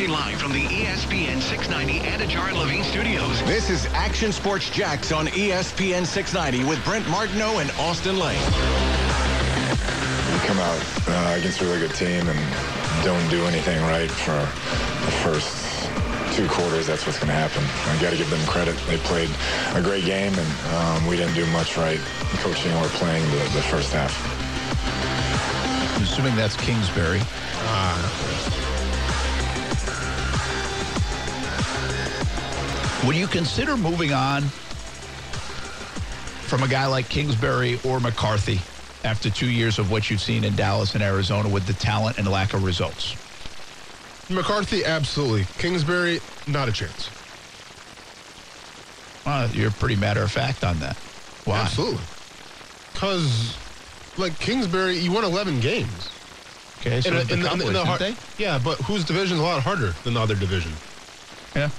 [0.00, 3.42] Broadcasting live from the ESPN 690 and Anajar Levine Studios.
[3.42, 8.40] This is Action Sports Jax on ESPN 690 with Brent Martineau and Austin Lane.
[8.40, 14.40] You come out uh, against a really good team and don't do anything right for
[15.04, 15.68] the first
[16.34, 17.62] two quarters, that's what's going to happen.
[17.92, 18.76] I got to give them credit.
[18.86, 19.28] They played
[19.74, 22.00] a great game, and um, we didn't do much right
[22.40, 24.16] coaching or playing the, the first half.
[25.96, 27.20] I'm assuming that's Kingsbury.
[33.06, 34.42] Would you consider moving on
[36.42, 38.60] from a guy like Kingsbury or McCarthy
[39.04, 42.28] after two years of what you've seen in Dallas and Arizona with the talent and
[42.28, 43.16] lack of results?
[44.28, 45.46] McCarthy, absolutely.
[45.58, 47.08] Kingsbury, not a chance.
[49.24, 50.96] Uh, you're pretty matter of fact on that.
[51.46, 51.60] Why?
[51.60, 52.02] Absolutely.
[52.92, 53.56] Because,
[54.18, 56.10] like, Kingsbury, you won 11 games.
[56.80, 58.14] Okay, so In a- the in the- in the Cowboys, har- they?
[58.38, 60.72] Yeah, but whose division is a lot harder than the other division?
[61.56, 61.70] Yeah.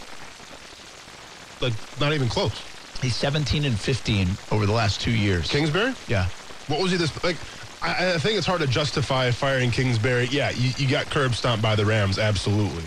[1.62, 2.54] Like, not even close.
[3.02, 5.50] He's 17 and 15 over the last two years.
[5.50, 5.94] Kingsbury?
[6.08, 6.28] yeah.
[6.68, 7.36] What was he this like?
[7.82, 10.26] I, I think it's hard to justify firing Kingsbury.
[10.26, 12.84] Yeah, you, you got curb stomped by the Rams, absolutely.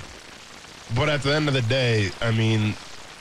[0.96, 2.74] But at the end of the day, I mean,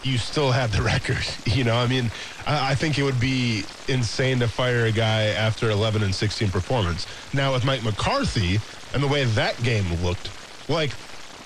[0.04, 1.26] you still had the record.
[1.46, 2.12] You know, I mean,
[2.46, 6.50] I, I think it would be insane to fire a guy after 11 and 16
[6.50, 7.08] performance.
[7.34, 8.60] Now with Mike McCarthy
[8.94, 10.30] and the way that game looked,
[10.70, 10.92] like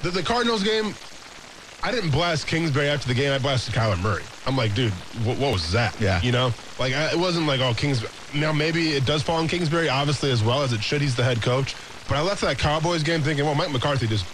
[0.01, 0.93] the, the Cardinals game,
[1.83, 3.31] I didn't blast Kingsbury after the game.
[3.31, 4.23] I blasted Kyler Murray.
[4.45, 4.91] I'm like, dude,
[5.23, 5.99] what, what was that?
[6.01, 6.21] Yeah.
[6.21, 8.11] You know, like I, it wasn't like, oh, Kingsbury.
[8.33, 11.01] Now maybe it does fall on Kingsbury, obviously as well as it should.
[11.01, 11.75] He's the head coach.
[12.07, 14.25] But I left that Cowboys game thinking, well, Mike McCarthy just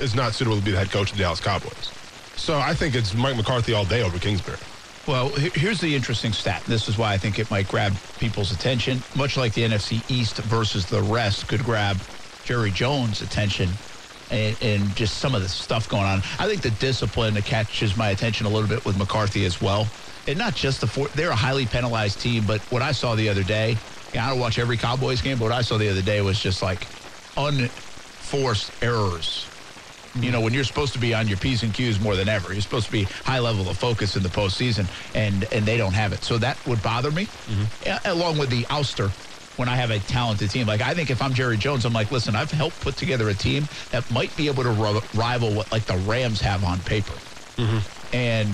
[0.00, 1.92] is not suitable to be the head coach of the Dallas Cowboys.
[2.36, 4.58] So I think it's Mike McCarthy all day over Kingsbury.
[5.06, 6.62] Well, here's the interesting stat.
[6.66, 10.36] This is why I think it might grab people's attention, much like the NFC East
[10.36, 11.98] versus the rest could grab
[12.44, 13.70] Jerry Jones' attention
[14.30, 16.22] and, and just some of the stuff going on.
[16.38, 19.86] I think the discipline that catches my attention a little bit with McCarthy as well.
[20.26, 23.28] And not just the four, they're a highly penalized team, but what I saw the
[23.28, 23.80] other day,
[24.12, 26.38] yeah, I don't watch every Cowboys game, but what I saw the other day was
[26.38, 26.88] just like
[27.36, 29.50] unforced errors
[30.14, 32.52] you know, when you're supposed to be on your P's and Q's more than ever,
[32.52, 35.94] you're supposed to be high level of focus in the postseason, and and they don't
[35.94, 36.24] have it.
[36.24, 37.64] So that would bother me, mm-hmm.
[37.84, 39.14] Yeah, along with the ouster.
[39.58, 42.12] When I have a talented team, like I think if I'm Jerry Jones, I'm like,
[42.12, 45.72] listen, I've helped put together a team that might be able to ri- rival what
[45.72, 47.14] like the Rams have on paper,
[47.56, 48.14] mm-hmm.
[48.14, 48.48] and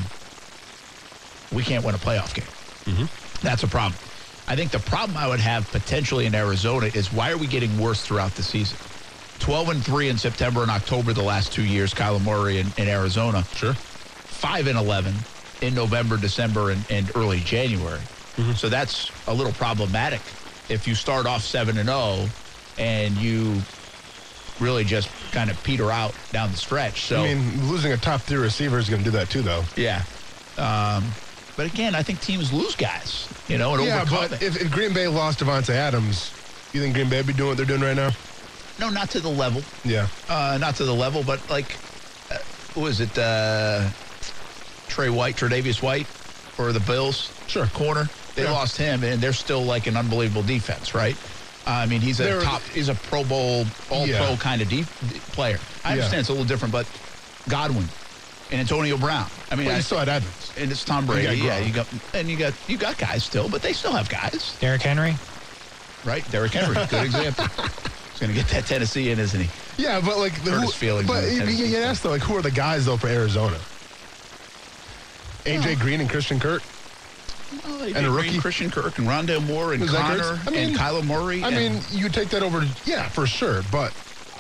[1.54, 2.46] we can't win a playoff game.
[2.86, 3.46] Mm-hmm.
[3.46, 4.00] That's a problem.
[4.48, 7.78] I think the problem I would have potentially in Arizona is why are we getting
[7.78, 8.78] worse throughout the season?
[9.40, 12.88] 12 and 3 in September and October the last two years, Kyler Murray in, in
[12.88, 13.44] Arizona.
[13.54, 13.74] Sure.
[13.74, 15.14] 5 and 11
[15.60, 18.00] in November, December, and, and early January.
[18.36, 18.52] Mm-hmm.
[18.52, 20.22] So that's a little problematic
[20.68, 22.26] if you start off 7 and 0
[22.78, 23.60] and you
[24.60, 27.02] really just kind of peter out down the stretch.
[27.02, 29.64] So I mean, losing a top tier receiver is going to do that too, though.
[29.76, 30.02] yeah.
[30.56, 31.04] Um,
[31.56, 34.92] but again, I think teams lose guys, you know, and Yeah, but if, if Green
[34.92, 36.32] Bay lost Davante Adams,
[36.72, 38.10] you think Green Bay would be doing what they're doing right now?
[38.80, 39.62] no, not to the level.
[39.84, 40.08] Yeah.
[40.28, 41.78] uh, not to the level, but like,
[42.30, 42.38] uh,
[42.74, 43.16] who was it?
[43.16, 43.88] Uh,
[44.88, 47.30] Trey White, Tre'Davious White, for the Bills.
[47.46, 47.66] Sure.
[47.66, 48.08] corner.
[48.34, 48.50] They Yeah.
[48.52, 51.16] lost him, and they're still like an unbelievable defense, right?
[51.66, 54.18] I mean, he's a They're- top, he's a Pro Bowl, All Yeah.
[54.26, 54.86] Pro kind of deep
[55.32, 55.58] player.
[55.84, 55.92] I Yeah.
[55.94, 56.86] understand it's a little different, but
[57.48, 57.88] Godwin
[58.50, 59.30] and Antonio Brown.
[59.50, 60.52] I mean, Well, I, you still had Evans.
[60.58, 61.38] and it's Tom You Brady.
[61.38, 64.52] Yeah, you got and you got you got guys still, but they still have guys,
[64.60, 65.16] Derrick Henry.
[66.04, 66.28] right?
[66.30, 67.46] Derrick Henry, good example.
[67.46, 69.48] He's going to get that Tennessee in, isn't he?
[69.82, 72.36] Yeah, but like the Hurt who, feelings But you, you get asked though, like who
[72.36, 73.58] are the guys though for Arizona?
[75.46, 76.62] AJ Green and Christian Kirk.
[77.64, 78.38] Well, And a rookie?
[78.38, 80.40] Christian Kirk and Rondale Moore and Connor?
[80.46, 81.42] I mean- and Kyler Murray.
[81.44, 82.66] I mean, you take that over.
[82.84, 83.62] Yeah, for sure.
[83.70, 83.92] But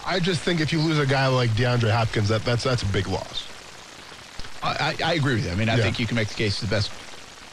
[0.06, 2.86] I just think if you lose a guy like DeAndre Hopkins, that that's that's a
[2.86, 3.44] big loss.
[4.62, 5.50] I, I, agree with you.
[5.52, 5.82] I mean, I Yeah.
[5.82, 6.90] think you can make the case the best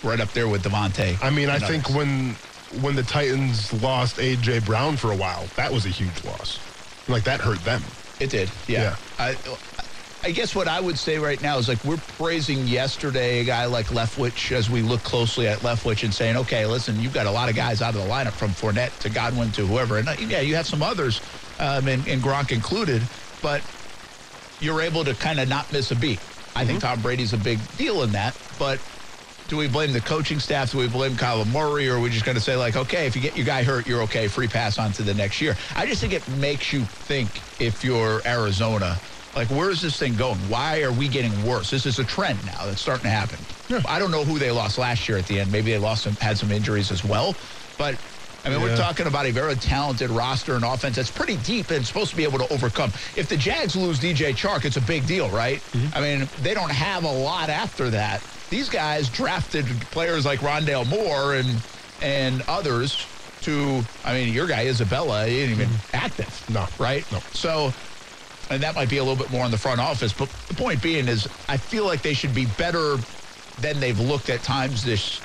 [0.01, 1.22] right up there with Davante.
[1.22, 2.35] I mean, I and think when
[2.79, 6.57] when the Titans lost AJ Brown for a while, that was a huge loss.
[7.09, 7.83] Like that hurt them.
[8.22, 8.50] it did.
[8.68, 8.81] Yeah.
[8.81, 8.95] Yeah.
[9.19, 9.35] I,
[10.23, 13.65] I guess what I would say right now is like we're praising yesterday a guy
[13.65, 17.31] like Leftwich as we look closely at Leftwich and saying, okay, listen, you've got a
[17.31, 19.97] lot of guys out of the lineup from Fournette to Godwin to whoever.
[19.97, 21.21] And uh, yeah, you have some others,
[21.57, 23.09] um, and, and Gronk included,
[23.41, 23.65] but
[24.59, 26.21] you're able to kind of not miss a beat.
[26.56, 28.81] I think Tom Brady's a big deal in that, but
[29.47, 30.71] do we blame the coaching staff?
[30.71, 31.89] Do we blame Kyler Murray?
[31.89, 33.88] Or are we just going to say, like, okay, if you get your guy hurt,
[33.88, 35.57] you're okay, free pass on to the next year?
[35.75, 39.01] I just think it makes you think if you're Arizona,
[39.36, 40.48] like, where is this thing going?
[40.50, 41.69] Why are we getting worse?
[41.69, 43.45] This is a trend now that's starting to happen.
[43.88, 45.51] I don't know who they lost last year at the end.
[45.51, 47.36] Maybe they lost some, had some injuries as well.
[47.78, 47.98] But
[48.44, 51.86] I mean, we're talking about a very talented roster and offense that's pretty deep and
[51.86, 52.92] supposed to be able to overcome.
[53.16, 55.62] If the Jags lose DJ Chark, it's a big deal, right?
[55.72, 55.95] Mm-hmm.
[55.95, 58.22] I mean, they don't have a lot after that.
[58.50, 61.62] These guys drafted players like Rondale Moore and
[62.01, 63.07] and others
[63.42, 63.83] to.
[64.04, 66.28] I mean, your guy Isabella he ain't even active.
[66.28, 66.54] Mm-hmm.
[66.54, 66.68] No.
[66.80, 67.10] right?
[67.12, 67.19] No.
[67.31, 67.72] So,
[68.51, 70.13] and that might be a little bit more in the front office.
[70.13, 72.98] But the point being is, I feel like they should be better
[73.59, 75.21] than they've looked at times this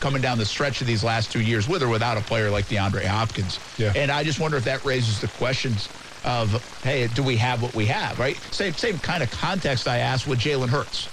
[0.00, 2.66] coming down the stretch of these last two years, with or without a player like
[2.66, 3.58] DeAndre Hopkins.
[3.78, 3.92] Yeah.
[3.96, 5.88] And I just wonder if that raises the questions
[6.24, 8.36] of, hey, do we have what we have, right?
[8.50, 11.08] Same same kind of context I asked with Jalen Hurts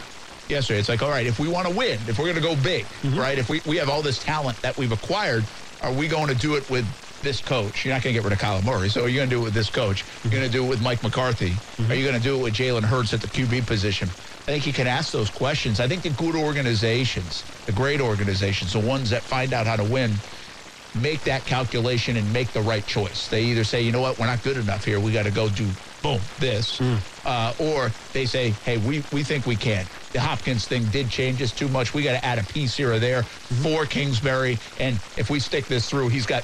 [0.49, 0.79] yesterday.
[0.79, 2.85] It's like, all right, if we want to win, if we're going to go big,
[2.85, 3.17] mm-hmm.
[3.17, 3.37] right?
[3.37, 5.45] If we, we have all this talent that we've acquired,
[5.81, 6.85] are we going to do it with
[7.21, 7.85] this coach?
[7.85, 9.41] You're not going to get rid of Kyler Murray, so are you're going to do
[9.41, 10.03] it with this coach.
[10.23, 11.51] You're going to do it with Mike McCarthy.
[11.51, 11.91] Mm-hmm.
[11.91, 14.07] Are you going to do it with Jalen Hurts at the QB position?
[14.07, 15.79] I think you can ask those questions.
[15.79, 19.83] I think the good organizations, the great organizations, the ones that find out how to
[19.83, 20.11] win,
[20.99, 23.27] make that calculation and make the right choice.
[23.27, 24.99] They either say, you know what, we're not good enough here.
[24.99, 25.69] We got to go do
[26.01, 26.97] boom this, mm.
[27.25, 29.85] uh, or they say, hey, we we think we can.
[30.13, 31.93] The Hopkins thing did change us too much.
[31.93, 33.63] We got to add a piece here or there mm-hmm.
[33.63, 36.43] for Kingsbury, and if we stick this through, he's got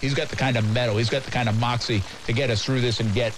[0.00, 2.64] he's got the kind of mettle, he's got the kind of moxie to get us
[2.64, 3.32] through this and get,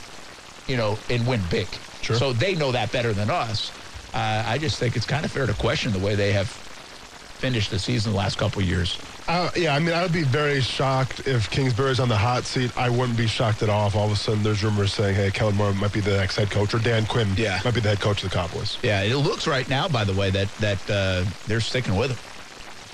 [0.68, 1.66] you know, and win big.
[2.02, 2.16] Sure.
[2.16, 3.70] So they know that better than us.
[4.14, 7.70] Uh, I just think it's kind of fair to question the way they have finished
[7.70, 8.98] the season the last couple of years.
[9.28, 12.70] Uh, yeah, I mean, I would be very shocked if Kingsbury's on the hot seat.
[12.76, 15.30] I wouldn't be shocked at all if all of a sudden there's rumors saying, hey,
[15.30, 17.60] Kellen Moore might be the next head coach, or Dan Quinn Yeah.
[17.64, 18.78] might be the head coach of the Cowboys.
[18.82, 22.18] Yeah, it looks right now, by the way, that that uh, they're sticking with him.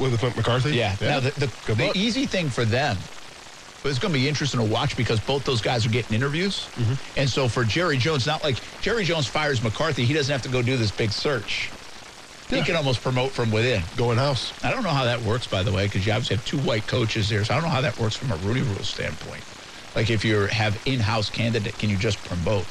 [0.05, 0.77] With Mc- McCarthy?
[0.77, 0.95] Yeah.
[1.01, 1.31] Now the
[1.67, 2.97] the, the easy thing for them,
[3.89, 6.69] but it's going to be interesting to watch because both those guys are getting interviews,
[6.77, 6.93] Mm-hmm.
[7.17, 10.51] and so for Jerry Jones, not like Jerry Jones fires McCarthy, he doesn't have to
[10.51, 11.73] go do this big search.
[12.51, 13.89] He can almost promote from within.
[13.97, 14.53] Go in house.
[14.63, 16.87] I don't know how that works, by the way, because you obviously have two white
[16.87, 17.43] coaches there.
[17.45, 19.47] So I don't know how that works from a Rooney Rule standpoint.
[19.95, 22.69] Like if you have in-house candidate, can you just promote?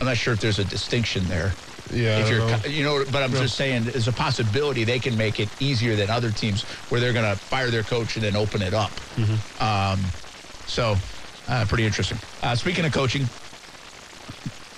[0.00, 1.58] I'm not sure if there's a distinction there.
[1.92, 2.58] Yeah, if you're, know.
[2.66, 6.10] you know, but I'm just saying, there's a possibility they can make it easier than
[6.10, 8.90] other teams where they're going to fire their coach and then open it up.
[9.16, 9.62] Mm-hmm.
[9.62, 10.00] Um,
[10.66, 10.96] so,
[11.48, 12.18] uh, pretty interesting.
[12.42, 13.26] Uh, speaking of coaching,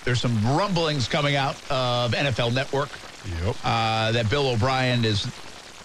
[0.04, 2.90] there's some rumblings coming out of NFL Network
[3.42, 3.56] Yep.
[3.64, 5.26] uh, that Bill O'Brien is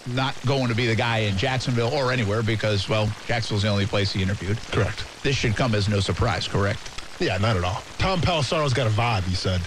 [0.07, 3.85] not going to be the guy in Jacksonville or anywhere because, well, Jacksonville's the only
[3.85, 4.57] place he interviewed.
[4.71, 5.05] Correct.
[5.23, 6.79] This should come as no surprise, correct?
[7.19, 7.83] Yeah, not at all.
[7.97, 9.61] Tom Pelissero's got a vibe, he said.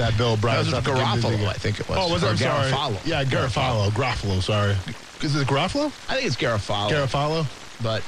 [0.00, 1.46] That Bill That O'Brien's was Garofalo.
[1.46, 1.98] I think it was.
[2.00, 2.26] Oh, was it?
[2.42, 2.96] Or I'm sorry.
[3.04, 3.90] Yeah, Garofalo.
[3.90, 4.74] Garofalo, sorry.
[5.22, 5.86] Is it Garofalo?
[6.08, 6.88] I think it's Garofalo.
[6.90, 7.46] Garofalo?
[7.82, 8.02] but,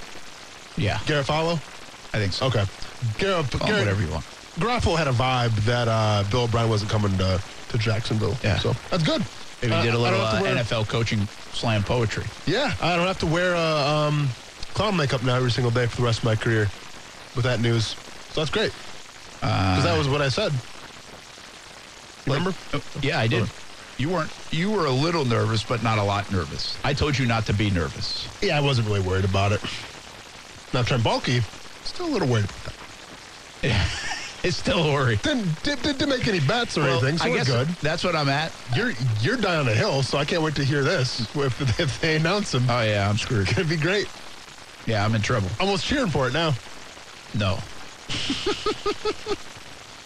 [0.79, 1.57] yeah, Garofalo?
[2.15, 2.47] I think so.
[2.47, 2.65] Okay.
[3.19, 4.25] Gar- Call him Gar- whatever you want.
[4.59, 8.37] Garofalo had a vibe that uh, Bill O'Brien wasn't coming to, to Jacksonville.
[8.43, 8.59] Yeah.
[8.59, 9.23] So that's good.
[9.61, 12.25] Maybe Uh, he did a little uh, NFL coaching slam poetry.
[12.47, 14.29] Yeah, I don't have to wear uh, um,
[14.73, 16.71] clown makeup now every single day for the rest of my career
[17.37, 17.89] with that news.
[18.33, 18.73] So that's great.
[19.41, 20.53] Because that was what I said.
[22.27, 22.55] Remember?
[22.73, 23.49] Uh, yeah, I did.
[23.99, 24.31] You weren't.
[24.51, 26.77] You were a little nervous, but not a lot nervous.
[26.85, 28.27] I told you not to be nervous.
[28.43, 29.61] Yeah, I wasn't really worried about it.
[30.73, 31.43] Now, Baalke,
[31.85, 32.65] still a little worried about
[33.63, 33.89] that.
[34.45, 35.21] It's still a worry.
[35.23, 37.69] Didn't, did, didn't make any bets or Well, anything, so I we're good.
[37.81, 38.51] that's what I'm at.
[38.75, 38.91] You're
[39.21, 41.21] you're down a hill, so I can't wait to hear this.
[41.37, 43.43] If, if they announce him, Oh yeah, I'm screwed.
[43.47, 44.09] it's gonna be great.
[44.85, 45.47] Yeah, I'm in trouble.
[45.61, 46.55] Almost cheering for it now.
[47.39, 47.61] No.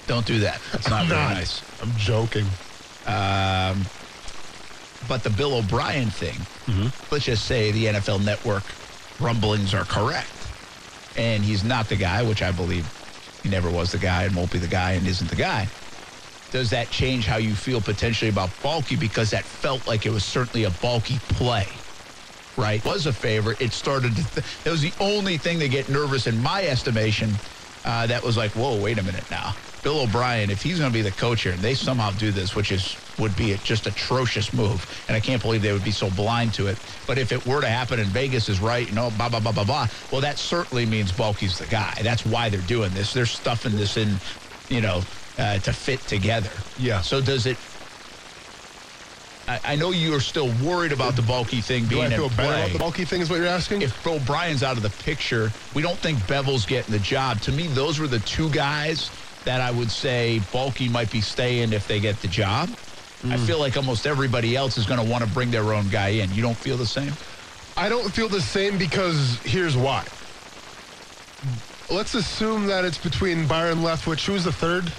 [0.06, 0.60] Don't do that.
[0.72, 1.62] That's not very nice.
[1.82, 2.46] I'm joking.
[5.08, 6.36] But the Bill O'Brien thing,
[7.10, 8.64] let's just say the NFL Network
[9.20, 10.30] rumblings are correct.
[11.16, 12.86] And he's not the guy, which I believe
[13.42, 15.68] he never was the guy and won't be the guy and isn't the guy.
[16.50, 18.98] Does that change how you feel potentially about Baalke?
[18.98, 21.66] Because that felt like it was certainly a Baalke play,
[22.56, 22.84] right?
[22.84, 23.60] Was a favorite.
[23.60, 27.30] It started to, th- it was the only thing to get nervous in my estimation
[27.84, 29.54] uh, that was like, whoa, wait a minute now.
[29.86, 32.56] Bill O'Brien, if he's going to be the coach here, and they somehow do this,
[32.56, 35.92] which is would be a just atrocious move, and I can't believe they would be
[35.92, 36.76] so blind to it.
[37.06, 39.52] But if it were to happen and Vegas is right, you know, blah blah blah
[39.52, 41.94] blah blah, well, that certainly means Baalke's the guy.
[42.02, 43.12] That's why they're doing this.
[43.12, 44.16] They're stuffing this in,
[44.68, 45.02] you know,
[45.38, 46.50] uh, to fit together.
[46.80, 47.00] Yeah.
[47.00, 47.56] So does it?
[49.46, 52.12] I, I know you are still worried about the Baalke thing Do being I in
[52.14, 53.20] feel play better about the Baalke thing?
[53.20, 53.82] Is what you're asking?
[53.82, 57.40] if Bill Bryan's out of the picture, we don't think Bevell's getting the job.
[57.42, 59.12] To me, those were the two guys
[59.46, 62.68] that I would say Baalke might be staying if they get the job.
[63.24, 63.46] I mm.
[63.46, 66.30] feel like almost everybody else is going to want to bring their own guy in.
[66.32, 67.12] You don't feel the same?
[67.76, 70.04] I don't feel the same because here's why.
[71.90, 74.26] Let's assume that it's between Byron Leftwich.
[74.26, 74.92] Who's the third?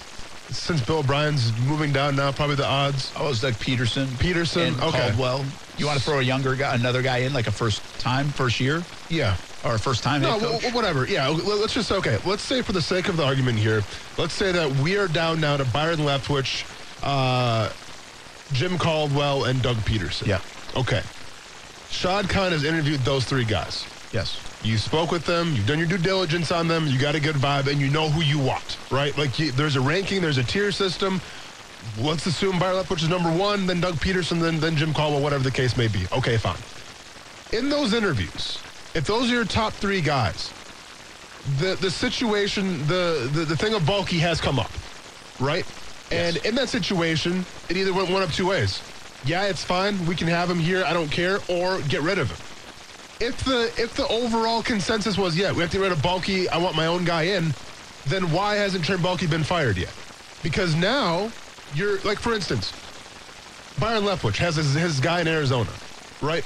[0.49, 3.11] Since Bill O'Brien's moving down now, probably the odds.
[3.17, 5.09] I was like Pederson, Pederson, and okay.
[5.09, 5.43] Caldwell.
[5.77, 8.61] You want to throw a younger guy, another guy in, like a first time, first
[8.61, 8.81] year?
[9.09, 9.35] Yeah.
[9.63, 10.73] Or a first time No, head w- coach.
[10.73, 11.07] whatever.
[11.07, 12.19] Yeah, let's just okay.
[12.23, 13.85] Let's say for the sake of the argument here,
[14.17, 16.65] let's say that we are down now to Byron Leftwich,
[17.01, 17.69] uh,
[18.51, 20.27] Jim Caldwell, and Doug Pederson.
[20.27, 20.41] Yeah.
[20.75, 21.01] Okay.
[21.87, 23.87] Shad Khan has interviewed those three guys.
[24.11, 24.41] yes.
[24.59, 25.53] You spoke with them.
[25.53, 26.87] You've done your due diligence on them.
[26.87, 29.15] You got a good vibe, and you know who you want, right?
[29.15, 31.21] Like you, there's a ranking, there's a tier system.
[31.95, 35.43] Let's assume Byron Leftwich is number one, then Doug Pederson, then then Jim Caldwell, whatever
[35.43, 36.07] the case may be.
[36.11, 36.63] Okay, fine.
[37.51, 40.51] In those interviews, if those are your top three guys,
[41.59, 44.71] the the situation, the the, the thing of Baalke has come up,
[45.39, 45.65] right?
[46.11, 48.81] And in that situation, it either went one of two ways.
[49.25, 50.05] Yeah, it's fine.
[50.05, 50.83] We can have him here.
[50.85, 52.37] I don't care, or get rid of him
[53.19, 56.47] if the if the overall consensus was yeah we have to get rid of Baalke
[56.49, 57.53] I want my own guy in
[58.05, 59.93] then why hasn't Trent Baalke been fired yet
[60.43, 61.31] because now
[61.73, 62.73] you're like for instance
[63.79, 65.69] Byron Leftwich has his, his guy in Arizona
[66.21, 66.43] right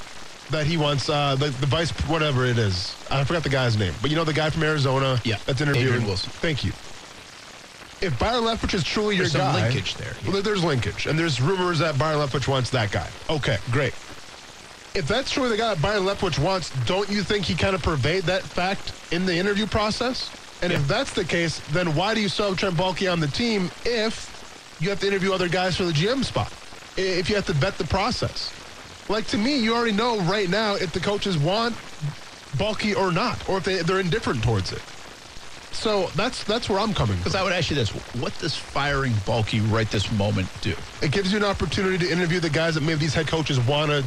[0.52, 3.94] that he wants uh the, the vice whatever it is I forgot the guy's name
[4.02, 6.30] but you know the guy from Arizona Yeah, that's interviewing Adrian Wilson.
[6.32, 6.72] thank you
[8.06, 10.32] if Byron Leftwich is truly There's your some guy linkage there, yeah.
[10.32, 13.94] well, there's linkage and there's rumors that Byron Leftwich wants that guy okay great
[14.94, 17.82] if that's truly the guy that Byron Leftwich wants, don't you think he kind of
[17.82, 20.30] pervade that fact in the interview process?
[20.62, 23.28] And if that's the case, then why do you still have Trent Baalke on the
[23.28, 26.52] team if you have to interview other guys for the GM spot?
[26.98, 28.52] If you have to vet the process?
[29.12, 31.76] Like to me, you already know right now if the coaches want
[32.56, 34.82] Baalke or not, or if they, they're indifferent towards it.
[35.74, 37.36] So that's that's where I'm coming Because.
[37.36, 37.90] I would ask you this:
[38.22, 40.74] What does firing Baalke right this moment do?
[41.02, 43.92] It gives you an opportunity to interview the guys that maybe these head coaches want
[43.92, 44.02] to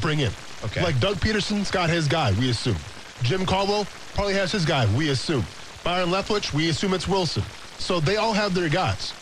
[0.00, 0.30] bring in.
[0.64, 0.80] Okay.
[0.80, 2.76] Like Doug Pederson's got his guy, we assume.
[3.22, 3.84] Jim Caldwell
[4.14, 5.44] probably has his guy, we assume.
[5.82, 7.42] Byron Leftwich, we assume it's Wilson.
[7.78, 9.12] So they all have their guys.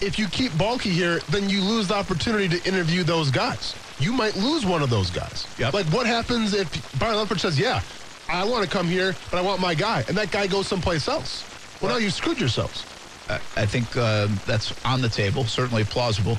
[0.00, 3.74] If you keep Baalke here, then you lose the opportunity to interview those guys.
[4.00, 5.46] You might lose one of those guys.
[5.58, 5.74] Yep.
[5.74, 7.80] Like what happens if Byron Leftwich says, yeah,
[8.28, 11.08] I want to come here, but I want my guy, and that guy goes someplace
[11.08, 11.44] else?
[11.80, 12.84] Well, now you screwed yourselves.
[13.28, 16.38] I, I think uh, that's on the table, certainly plausible.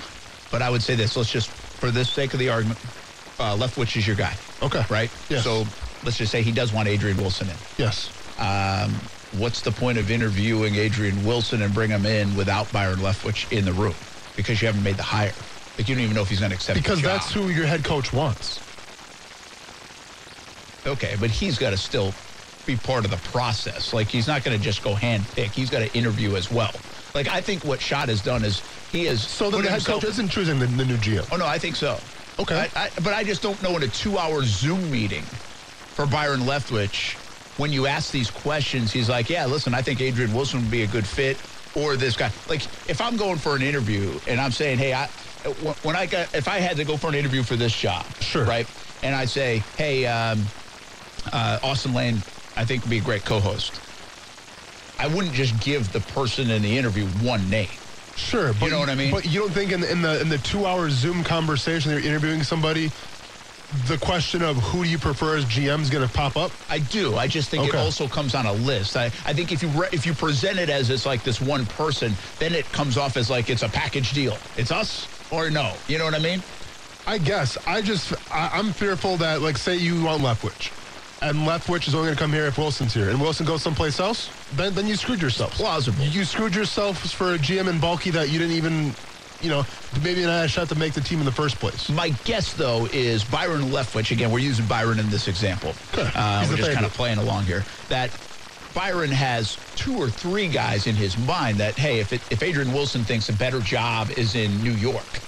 [0.51, 2.79] But I would say this: Let's just, for the sake of the argument,
[3.39, 4.83] uh, Leftwich is your guy, Okay.
[4.89, 5.09] right?
[5.29, 5.43] Yes.
[5.43, 5.65] So
[6.03, 7.55] let's just say he does want Adrian Wilson in.
[7.77, 8.09] Yes.
[8.39, 8.91] Um,
[9.39, 13.65] what's the point of interviewing Adrian Wilson and bring him in without Byron Leftwich in
[13.65, 13.95] the room?
[14.35, 15.33] Because you haven't made the hire.
[15.79, 17.85] Like you don't even know if he's going to accept Because that's who your head
[17.85, 18.59] coach wants.
[20.85, 22.13] Okay, but he's got to still
[22.65, 23.93] be part of the process.
[23.93, 25.51] Like he's not going to just go hand pick.
[25.51, 26.73] He's got to interview as well.
[27.15, 30.27] Like I think what Shad has done is he is So the head coach isn't
[30.27, 31.25] choosing the, the new GM.
[31.31, 31.97] Oh no, I think so.
[32.39, 32.67] Okay.
[32.75, 37.15] I, I, but I just don't know in a two-hour Zoom meeting for Byron Leftwich
[37.57, 40.83] when you ask these questions, he's like, "Yeah, listen, I think Adrian Wilson would be
[40.83, 41.37] a good fit."
[41.75, 42.31] Or this guy.
[42.47, 45.09] Like, if I'm going for an interview and I'm saying, "Hey, I,"
[45.81, 48.43] when I got, if I had to go for an interview for this job, Sure.
[48.45, 48.67] right,
[49.03, 50.51] and I say, "Hey, um,
[51.31, 52.23] uh, Austin Lane,
[52.57, 53.81] I think would be a great co-host,"
[54.97, 57.79] I wouldn't just give the person in the interview one name.
[58.15, 59.11] Sure, but you know what I mean?
[59.11, 62.01] But you don't think in the in the in the two hour Zoom conversation you're
[62.01, 62.91] interviewing somebody,
[63.87, 66.51] the question of who do you prefer as GM is going to pop up?
[66.69, 67.15] I do.
[67.15, 68.97] I just think it also comes on a list.
[68.97, 71.65] I, I think if you re- if you present it as it's like this one
[71.67, 74.37] person, then it comes off as like it's a package deal.
[74.57, 75.73] It's us or no.
[75.87, 76.41] You know what I mean?
[77.05, 80.71] I guess I just I, I'm fearful that like say you want Leftwich,
[81.21, 83.99] and Leftwich is only going to come here if Wilson's here, and Wilson goes someplace
[83.99, 84.29] else.
[84.55, 85.53] Then then you screwed yourself.
[85.53, 86.03] Plausible.
[86.05, 88.95] You screwed yourself for a GM and Baalke that you didn't even,
[89.41, 89.65] you know,
[90.01, 91.89] maybe not had a shot to make the team in the first place.
[91.89, 94.11] My guess though is Byron Leftwich.
[94.11, 95.77] Again, we're using Byron in this example.
[95.93, 97.65] Uh, we're just kind of playing along here.
[97.87, 98.13] That
[98.73, 102.71] Byron has two or three guys in his mind that hey, if it, if Adrian
[102.71, 105.21] Wilson thinks a better job is in New York,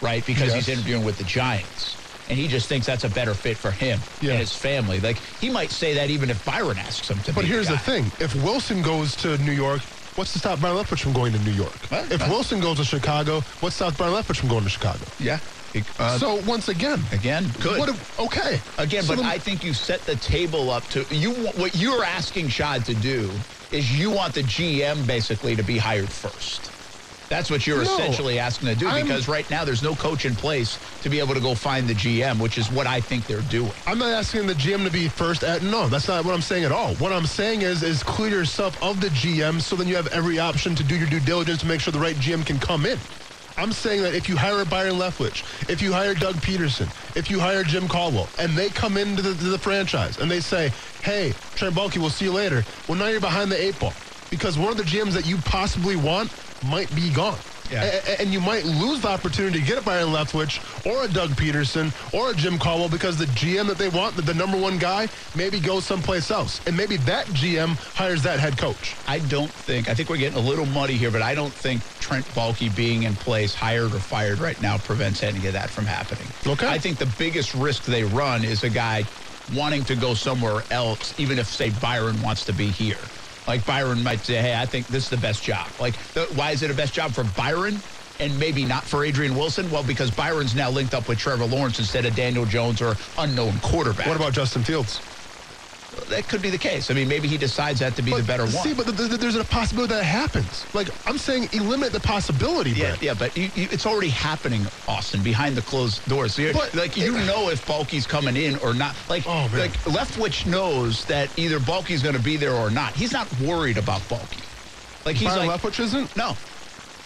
[0.00, 0.24] right?
[0.24, 1.98] Because he's interviewing with the Giants.
[2.28, 4.30] And he just thinks that's a better fit for him Yeah.
[4.32, 5.00] and his family.
[5.00, 7.32] Like he might say that even if Byron asks him to.
[7.32, 9.82] But here's the, the thing: if Wilson goes to New York,
[10.16, 11.72] what's to stop Byron Leftwich from going to New York?
[11.90, 14.70] Well, if uh, Wilson goes to Chicago, what's to stop Byron Leftwich from going to
[14.70, 15.04] Chicago?
[15.18, 15.38] Yeah.
[15.98, 17.78] Uh, so once again, again, good.
[17.78, 21.06] What if, okay, Again, So but then- I think you set the table up to
[21.14, 21.32] you.
[21.32, 23.30] What you're asking Shad to do
[23.70, 26.70] is you want the GM basically to be hired first.
[27.32, 30.26] That's what you're No, essentially asking to do I'm- because right now there's no coach
[30.26, 33.26] in place to be able to go find the GM, which is what I think
[33.26, 33.82] they're doing.
[33.86, 36.64] I'm not asking the GM to be first at no, that's not what I'm saying
[36.64, 36.94] at all.
[36.96, 40.38] What I'm saying is is clear yourself of the GM so then you have every
[40.38, 43.00] option to do your due diligence to make sure the right GM can come in.
[43.56, 47.40] I'm saying that if you hire Byron Leftwich, if you hire Doug Pederson, if you
[47.40, 51.74] hire Jim Caldwell, and they come into the, the franchise and they say, hey, Trent
[51.74, 52.64] Baalke, we'll see you later.
[52.86, 53.96] Well, now you're behind the eight ball
[54.30, 57.38] because one of the GMs that you possibly want might be gone.
[57.70, 57.84] Yeah.
[57.84, 61.30] A- and you might lose the opportunity to get a Byron Leftwich or a Doug
[61.30, 64.78] Pederson or a Jim Caldwell because the GM that they want, the, the number one
[64.78, 66.60] guy, maybe goes someplace else.
[66.66, 68.96] And maybe that GM hires that head coach.
[69.06, 71.82] I don't think, I think we're getting a little muddy here, but I don't think
[71.98, 75.86] Trent Baalke being in place, hired or fired right now, prevents any of that from
[75.86, 76.26] happening.
[76.46, 76.66] Okay.
[76.66, 79.04] I think the biggest risk they run is a guy
[79.54, 82.98] wanting to go somewhere else, even if, say, Byron wants to be here.
[83.46, 85.68] Like Byron might say, hey, I think this is the best job.
[85.78, 87.82] Like, the, why is it a best job for Byron?
[88.20, 89.68] And maybe not for Adrian Wilson?
[89.70, 93.58] Well, because Byron's now linked up with Trevor Lawrence instead of Daniel Jones or unknown
[93.60, 94.06] quarterback.
[94.06, 95.02] What about Justin Fields?
[96.12, 96.28] That?
[96.28, 96.90] Could be the case.
[96.90, 98.52] I mean, maybe he decides that to be the better one.
[98.52, 100.66] See, but th- th- there's a possibility that happens.
[100.72, 103.02] Like, I'm saying eliminate the possibility, Yeah, Brett.
[103.02, 106.34] yeah, but you, you, it's already happening, Austin, behind the closed doors.
[106.36, 108.96] So But like you it- know if Baalke's coming in or not.
[109.08, 109.60] Like, Oh, man.
[109.60, 112.96] like Leftwich knows that either Baalke's going to be there or not.
[112.96, 114.44] He's not worried about Baalke.
[115.04, 116.16] Like he's Byron like, Leftwich isn't?
[116.16, 116.38] no.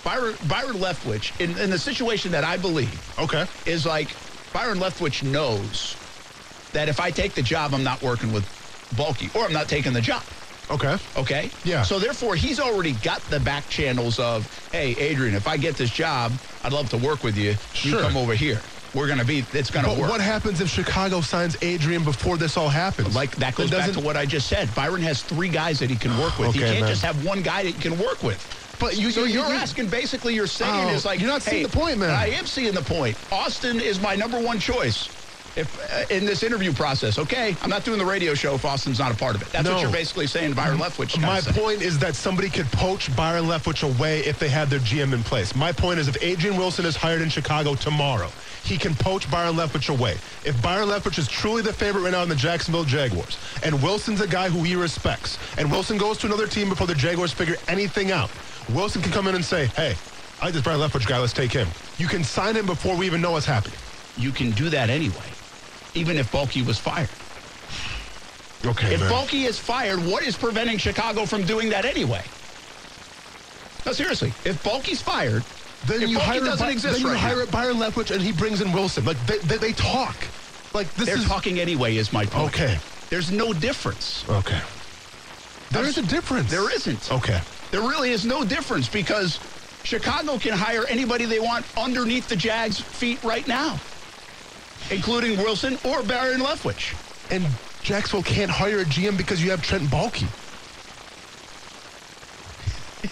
[0.04, 3.46] Byron, Byron Leftwich, in, in the situation that I believe, Okay.
[3.64, 4.18] is like
[4.52, 5.96] Byron Leftwich knows
[6.74, 8.46] that if I take the job, I'm not working with
[8.94, 10.24] Baalke, or I'm not taking the job.
[10.68, 10.96] Okay.
[11.14, 11.52] Okay?
[11.62, 11.82] Yeah.
[11.82, 15.90] So therefore, he's already got the back channels of, hey, Adrian, if I get this
[15.90, 17.56] job, I'd love to work with you.
[17.72, 18.00] Sure.
[18.00, 18.64] You come over here.
[18.92, 20.10] We're going to be, it's going to But work.
[20.10, 23.14] what happens if Chicago signs Adrian before this all happens?
[23.14, 24.74] like that goes back to doesn't- what I just said.
[24.74, 26.54] Byron has three guys that he can work with.
[26.54, 26.88] he Okay, can't man.
[26.90, 28.48] just have one guy that he can work with.
[28.78, 31.42] But you- so you- you're you- asking basically you're saying Oh, is like you're not
[31.42, 32.10] seeing the point, man.
[32.10, 33.18] I am seeing the point.
[33.30, 35.10] Austin is my number one choice.
[35.56, 38.98] If uh, in this interview process, okay, I'm not doing the radio show if Austin's
[38.98, 39.48] not a part of it.
[39.52, 39.72] That's No.
[39.74, 40.52] what you're basically saying.
[40.52, 41.18] Byron Leftwich.
[41.20, 44.80] My kinda point is that somebody could poach Byron Leftwich away if they had their
[44.80, 45.54] GM in place.
[45.54, 48.30] My point is if Adrian Wilson is hired in Chicago tomorrow,
[48.64, 50.18] he can poach Byron Leftwich away.
[50.44, 54.20] If Byron Leftwich is truly the favorite right now in the Jacksonville Jaguars, and Wilson's
[54.20, 57.56] a guy who he respects, and Wilson goes to another team before the Jaguars figure
[57.68, 58.28] anything out,
[58.70, 59.94] Wilson can come in and say, hey,
[60.42, 61.66] I like this Byron Leftwich guy, let's take him.
[61.96, 63.78] You can sign him before we even know what's happening.
[64.18, 65.28] you can do that anyway,
[65.96, 67.08] even if Baalke was fired.
[68.64, 69.10] Okay, If man.
[69.10, 72.22] Baalke is fired, what is preventing Chicago from doing that anyway?
[73.84, 74.28] No, seriously.
[74.44, 75.44] If Baalke's fired,
[75.86, 78.20] then if you Baalke hire doesn't By- exist then you hire now, Byron Leftwich and
[78.22, 79.04] he brings in Wilson.
[79.04, 80.16] Like they, they, they talk.
[80.74, 81.96] Like this they're is talking anyway.
[81.96, 82.48] Is my point.
[82.54, 82.78] Okay.
[83.08, 84.24] There's no difference.
[84.28, 84.60] Okay.
[85.70, 86.50] There is a difference.
[86.50, 87.10] There isn't.
[87.12, 87.40] Okay.
[87.70, 89.38] There really is no difference because
[89.84, 93.78] Chicago can hire anybody they want underneath the Jags' feet right now,
[94.90, 96.94] including Wilson or Baron Leftwich.
[97.30, 97.44] And
[97.82, 100.26] Jacksonville can't hire a GM because you have Trent Baalke.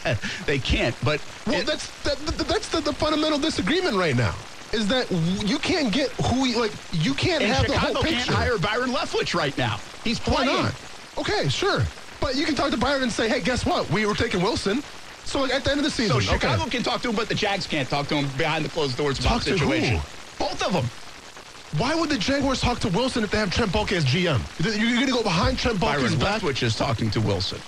[0.47, 4.35] They can't, but Well, it- that's that, that- that's the, the fundamental disagreement right now.
[4.73, 5.09] Is that
[5.47, 6.73] you can't get who you like?
[6.91, 9.79] You can't have the Chicago whole can't hire Byron Leftwich right now.
[10.03, 10.63] He's Why playing.
[10.65, 10.75] not?
[11.17, 11.83] Okay, sure.
[12.21, 13.89] But you can talk to Byron and say, "Hey, guess what?
[13.91, 14.83] We were taking Wilson."
[15.25, 16.71] So like, at the end of the season, So Chicago okay.
[16.71, 19.21] can talk to him, but the Jags can't talk to him behind the closed doors
[19.21, 19.97] about Talk the to situation.
[19.99, 20.03] who?
[20.45, 20.91] Both of them.
[21.79, 24.41] Why would the Jaguars talk to Wilson if they have Trent Baalke as GM?
[24.79, 26.43] You're going to go behind Trent Baalke's Byron back?
[26.43, 27.61] Leftwich is talking to Wilson.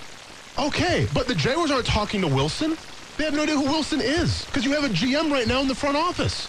[0.57, 2.77] Okay, but the Jaguars aren't talking to Wilson.
[3.17, 5.67] They have no idea who Wilson is because you have a GM right now in
[5.67, 6.47] the front office.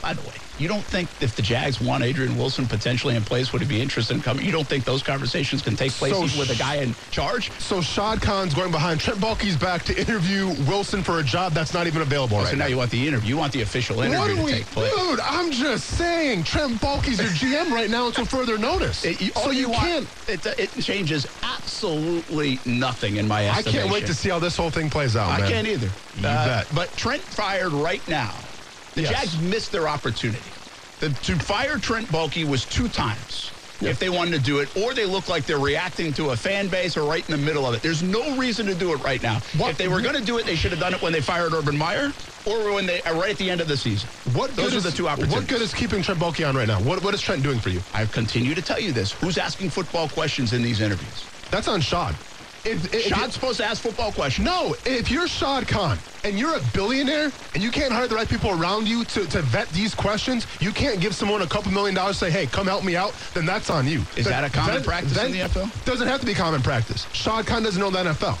[0.00, 3.52] By the way, you don't think if the Jags want Adrian Wilson potentially in place,
[3.52, 4.46] would he be interested in coming?
[4.46, 7.52] You don't think those conversations can take place So with a guy in charge?
[7.60, 11.74] So Shad Khan's going behind Trent Baalke's back to interview Wilson for a job that's
[11.74, 12.68] not even available So right now now.
[12.70, 13.28] you want the interview.
[13.28, 14.90] You want the official What interview are to we, take place.
[14.94, 15.20] dude?
[15.20, 19.04] I'm just saying, Trent Baalke's your GM right now until further notice.
[19.04, 20.10] It- you- so you, want- can't.
[20.28, 23.78] It, uh, it changes absolutely nothing in my estimation.
[23.78, 25.28] I can't wait to see how this whole thing plays out.
[25.30, 25.50] I man.
[25.50, 25.96] can't either.
[26.12, 26.68] You uh, bet.
[26.70, 28.49] But Trent fired right now.
[28.94, 29.10] The Yes.
[29.12, 30.56] Jags missed their opportunity.
[30.98, 34.92] The, to fire Trent Baalke was two times if they wanted to do it, or
[34.92, 37.74] they look like they're reacting to a fan base or right in the middle of
[37.74, 37.80] it.
[37.80, 39.40] There's no reason to do it right now.
[39.56, 41.22] What- If they were going to do it, they should have done it when they
[41.22, 42.12] fired Urban Meyer
[42.44, 44.10] or when they uh, right at the end of the season.
[44.24, 45.34] What Those good are is, the two opportunities.
[45.34, 46.78] What good is keeping Trent Baalke on right now?
[46.82, 47.82] What, what is Trent doing for you?
[47.94, 49.12] I continue to tell you this.
[49.12, 51.30] Who's asking football questions in these interviews?
[51.50, 52.18] That's on Shad.
[52.64, 54.44] If, if, Shad's supposed to ask football questions.
[54.44, 58.28] No, if you're Shad Khan and you're a billionaire and you can't hire the right
[58.28, 61.94] people around you to, to vet these questions, you can't give someone a couple million
[61.94, 64.06] dollars say, hey, come help me out, then that's on you.
[64.16, 65.84] Is that a common Then- practice in the NFL?
[65.84, 67.06] Doesn't have to be common practice.
[67.12, 68.38] Shad Khan doesn't know the NFL.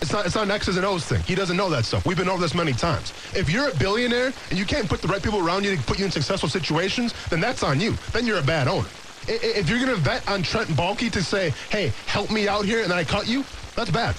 [0.00, 1.22] It's not, it's not an X's and O's thing.
[1.22, 2.04] He doesn't know that stuff.
[2.04, 3.14] We've been over this many times.
[3.34, 5.98] If you're a billionaire and you can't put the right people around you to put
[5.98, 7.96] you in successful situations, then that's on you.
[8.12, 8.90] Then you're a bad owner.
[9.28, 12.82] If you're going to vet on Trent Baalke to say, hey, help me out here,
[12.82, 14.14] and then I cut you, that's bad.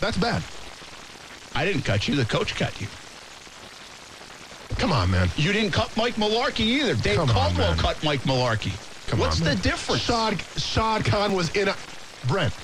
[0.00, 0.42] That's bad.
[1.54, 2.14] I didn't cut you.
[2.16, 2.86] The coach cut you.
[4.76, 5.28] Come on, man.
[5.36, 6.94] You didn't cut Mike Mularkey either.
[6.94, 7.78] Dave Come on, Caldwell man.
[7.78, 8.72] cut Mike Mularkey.
[9.08, 10.02] Come What's on, the difference?
[10.02, 11.76] Shad, Shad Khan was in a.
[12.26, 12.54] Brent.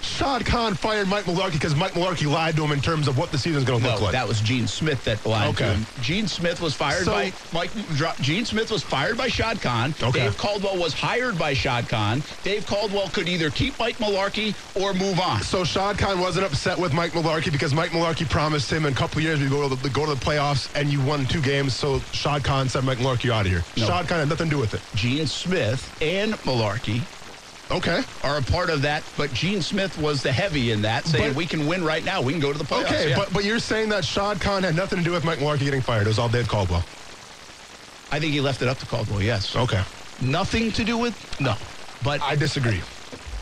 [0.00, 3.32] Shad Khan fired Mike Mularkey because Mike Mularkey lied to him in terms of what
[3.32, 4.12] the season's going to No, look like.
[4.12, 5.88] that was Gene Smith that lied to him.
[5.98, 7.72] Gene Smith was fired So- by Mike.
[8.20, 9.96] Gene Smith was fired by Shad Khan.
[10.00, 10.20] Okay.
[10.20, 12.24] Dave Caldwell was hired by Shad Khan.
[12.44, 15.42] Dave Caldwell could either keep Mike Mularkey or move on.
[15.42, 18.96] so Shad Khan wasn't upset with Mike Mularkey because Mike Mularkey promised him in a
[18.96, 21.74] couple years we go to the, go to the playoffs and you won two games.
[21.76, 23.66] So Shad Khan said Mike Mularkey out of here.
[23.76, 23.86] No.
[23.86, 24.84] Shad Khan had nothing to do with it.
[24.94, 27.08] Gene Smith and Mularkey
[27.70, 28.02] Okay.
[28.24, 31.36] are a part of that, but Gene Smith was the heavy in that, saying But-
[31.36, 32.22] we can win right now.
[32.22, 32.86] We can go to the playoffs.
[32.86, 33.16] Okay, Yeah.
[33.16, 35.82] but but you're saying that Shad Khan had nothing to do with Mike Mularkey getting
[35.82, 36.06] fired.
[36.06, 36.84] It was all Dave Caldwell.
[38.10, 39.22] I think he left it up to Caldwell.
[39.22, 39.54] Yes.
[39.54, 39.82] Okay.
[40.20, 41.54] Nothing to do with no,
[42.02, 42.80] but I disagree.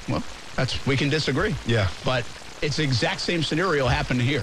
[0.09, 0.23] well,
[0.57, 1.55] that's we can disagree.
[1.67, 1.89] Yeah.
[2.05, 2.25] but
[2.63, 4.43] it's the exact same scenario happened here.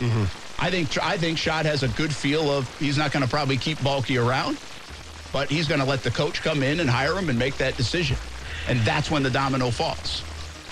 [0.00, 0.26] Mhm.
[0.58, 3.56] I think I think Shad has a good feel of he's not going to probably
[3.58, 4.56] keep Baalke around,
[5.32, 7.76] but he's going to let the coach come in and hire him and make that
[7.76, 8.16] decision,
[8.68, 10.22] and that's when the domino falls.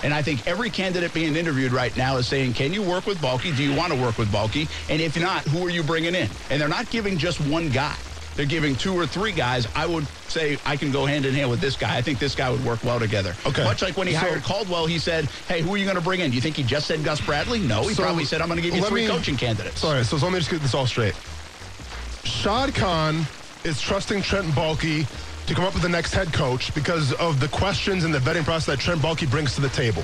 [0.04, 3.18] And I think every candidate being interviewed right now is saying, "Can you work with
[3.18, 3.56] Baalke?
[3.56, 4.68] Do you want to work with Baalke?
[4.90, 7.94] And if not, who are you bringing in?" And they're not giving just one guy;
[8.34, 9.68] they're giving two or three guys.
[9.76, 11.96] I would say I can go hand in hand with this guy.
[11.96, 13.36] I think this guy would work well together.
[13.46, 13.62] Okay.
[13.62, 16.02] Much like when he So- hired Caldwell, he said, "Hey, who are you going to
[16.02, 16.30] bring in?
[16.30, 17.60] Do you think he just said Gus Bradley?
[17.60, 20.02] No, he So, probably said, "I'm going to give you three me- coaching candidates." Sorry,
[20.04, 21.14] so let me just get this all straight.
[22.24, 23.24] Shad Khan
[23.62, 25.06] is trusting Trent Baalke
[25.54, 28.44] to come up with the next head coach because of the questions and the vetting
[28.44, 30.02] process that Trent Baalke brings to the table.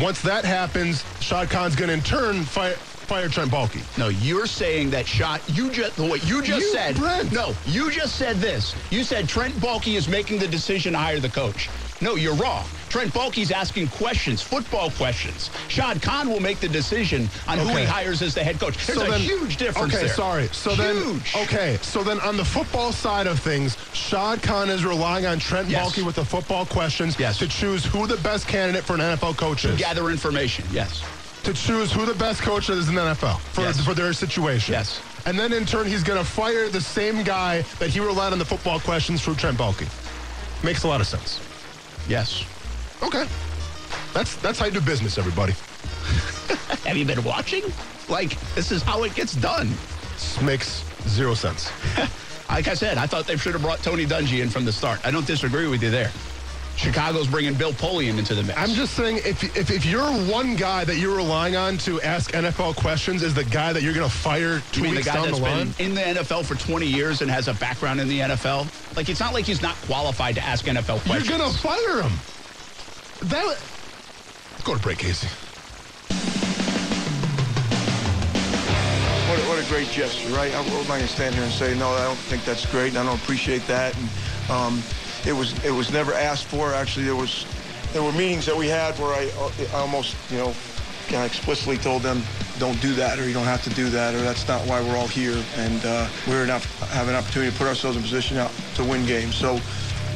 [0.00, 3.82] Once that happens, Shad Khan's going to in turn fire, fire Trent Baalke.
[3.98, 5.42] No, you're saying that shot.
[5.50, 6.96] You just what you just You, said.
[6.96, 7.32] Brent.
[7.32, 8.74] No, you just said this.
[8.90, 11.68] You said Trent Baalke is making the decision to hire the coach.
[12.04, 12.66] No, you're wrong.
[12.90, 15.48] Trent Baalke's asking questions, football questions.
[15.68, 18.76] Shad Khan will make the decision on who he hires as the head coach.
[18.86, 20.14] There's So a then- huge difference Okay, there.
[20.14, 20.50] sorry.
[20.52, 21.32] So huge.
[21.32, 21.78] then, okay.
[21.80, 25.80] So then, on the football side of things, Shad Khan is relying on Trent Yes.
[25.96, 27.38] Baalke with the football questions Yes.
[27.38, 29.70] to choose who the best candidate for an NFL coach is.
[29.72, 30.66] To gather information.
[30.70, 31.00] Yes.
[31.44, 33.78] to choose who the best coach is in the NFL for, Yes.
[33.80, 34.72] for their situation.
[34.72, 34.98] Yes.
[35.26, 38.38] And then in turn, he's going to fire the same guy that he relied on
[38.38, 39.86] the football questions from Trent Baalke.
[40.62, 41.40] Makes a lot of sense.
[42.08, 42.44] Yes.
[43.02, 43.26] Okay.
[44.12, 45.52] That's that's how you do business, everybody.
[46.86, 47.64] Have you been watching?
[48.08, 49.68] Like this is how it gets done.
[50.12, 51.70] This makes zero sense.
[52.50, 55.00] Like I said, I thought they should have brought Tony Dungy in from the start.
[55.04, 56.12] I don't disagree with you there.
[56.76, 58.58] Chicago's bringing Bill Polian into the mix.
[58.58, 62.32] I'm just saying, if, if if you're one guy that you're relying on to ask
[62.32, 65.14] NFL questions is the guy that you're going to fire two You mean the guy
[65.14, 65.70] down that's the line.
[65.70, 68.66] been in the NFL for 20 years and has a background in the NFL?
[68.96, 71.28] Like, it's not like he's not qualified to ask NFL questions.
[71.28, 72.12] You're going to fire him.
[73.28, 73.44] That.
[73.44, 75.28] Let's go to break, Casey.
[79.28, 80.52] What a, what a great gesture, right?
[80.54, 82.88] I'm I'm not going to stand here and say, no, I don't think that's great,
[82.90, 83.96] and I don't appreciate that.
[83.96, 84.08] And
[84.50, 84.82] um,
[85.26, 86.74] it was it was never asked for.
[86.74, 87.46] Actually, there was
[87.92, 89.30] there were meetings that we had where I,
[89.72, 90.52] I almost, you know,
[91.08, 92.22] kind of explicitly told them,
[92.58, 94.96] don't do that, or you don't have to do that, or that's not why we're
[94.96, 95.42] all here.
[95.56, 98.36] And uh, we're not have an opportunity to put ourselves in position
[98.74, 99.34] to win games.
[99.36, 99.60] So,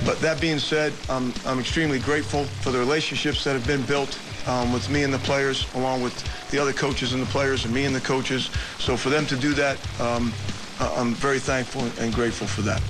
[0.04, 4.18] but that being said, I'm I'm extremely grateful for the relationships that have been built
[4.46, 6.14] um, with me and the players, along with
[6.50, 8.50] the other coaches and the players, and me and the coaches.
[8.78, 10.32] So for them to do that, um,
[10.80, 12.82] I'm very thankful and grateful for that.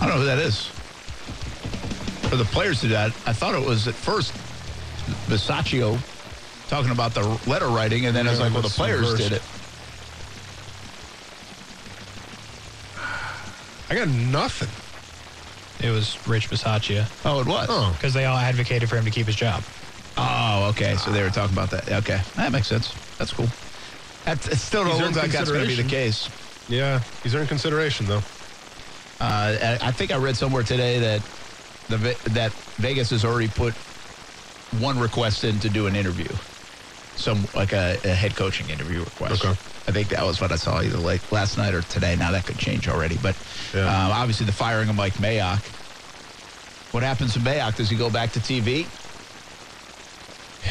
[0.00, 0.66] I don't know who that is.
[2.28, 4.32] For the players to do that, I thought it was at first
[5.28, 5.98] Bisaccia
[6.68, 9.22] talking about the letter writing, and then I was like, well, the players reversed.
[9.22, 9.42] did it.
[13.90, 14.68] I got nothing.
[15.84, 17.66] It was Rich Bisaccia Oh, it was.
[17.70, 17.92] Oh.
[17.96, 19.64] because they all advocated for him to keep his job.
[20.16, 20.96] Oh, okay.
[20.96, 21.90] So they were talking about that.
[21.90, 22.94] Okay, that makes sense.
[23.18, 23.48] That's cool.
[24.26, 26.28] That still He's don't look like that's going to be the case.
[26.68, 28.22] Yeah, he's earning consideration though.
[29.20, 31.22] Uh, I think I read somewhere today that
[31.88, 33.74] the that Vegas has already put
[34.78, 36.28] one request in to do an interview,
[37.16, 39.44] some like a, a head coaching interview request.
[39.44, 39.58] Okay.
[39.88, 42.14] I think that was what I saw either like last night or today.
[42.16, 43.36] Now that could change already, but
[43.74, 43.80] Yeah.
[44.06, 45.72] um, obviously the firing of Mike Mayock.
[46.92, 47.74] What happens to Mayock?
[47.74, 48.92] Does he go back to TV?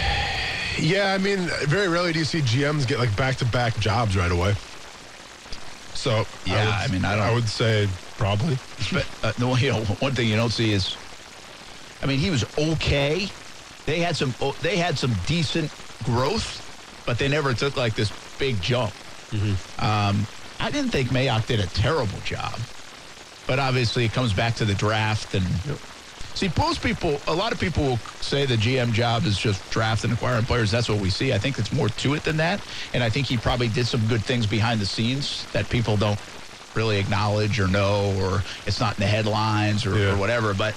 [0.78, 4.56] Yeah, I mean, very rarely do you see GMs get like back-to-back jobs right away.
[6.00, 8.60] So Yeah, would- I mean, I don't- I would say probably.
[8.92, 10.98] But uh, the one, you know, one thing you don't see is,
[12.02, 13.30] I mean, he was okay.
[13.86, 16.64] They had some, oh, they had some decent growth,
[17.06, 18.96] but they never took like this big jump.
[19.78, 20.28] Um,
[20.60, 22.66] I didn't think Mayock did a terrible job,
[23.46, 25.62] but obviously it comes back to the draft and.
[26.40, 30.06] See, most people, a lot of people will say the GM job is just draft
[30.06, 30.72] and acquiring players.
[30.72, 31.34] That's what we see.
[31.34, 32.62] I think it's more to it than that.
[32.94, 36.18] And I think he probably did some good things behind the scenes that people don't
[36.76, 40.14] really acknowledge or know, or it's not in the headlines or, Yeah.
[40.14, 40.54] or whatever.
[40.54, 40.76] But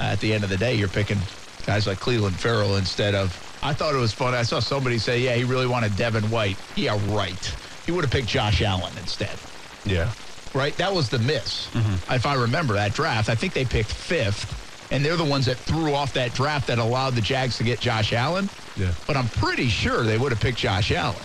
[0.00, 1.20] at the end of the day, you're picking
[1.66, 3.38] guys like Clelin Ferrell instead of.
[3.62, 4.36] I thought it was funny.
[4.38, 7.54] I saw somebody say, "Yeah, he really wanted Devin White." Yeah, right.
[7.84, 9.38] He would have picked Josh Allen instead.
[9.84, 10.10] Yeah.
[10.52, 10.76] Right?
[10.78, 11.68] That was the miss.
[11.74, 12.12] Mm-hmm.
[12.12, 15.56] If I remember that draft, I think they picked fifth, and they're the ones that
[15.56, 18.48] threw off that draft that allowed the Jags to get Josh Allen.
[18.76, 18.92] Yeah.
[19.06, 21.16] But I'm pretty sure they would have picked Josh Allen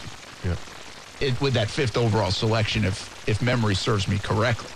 [0.43, 0.55] Yeah.
[1.19, 4.71] it, with that fifth overall selection, if if memory serves me correctly.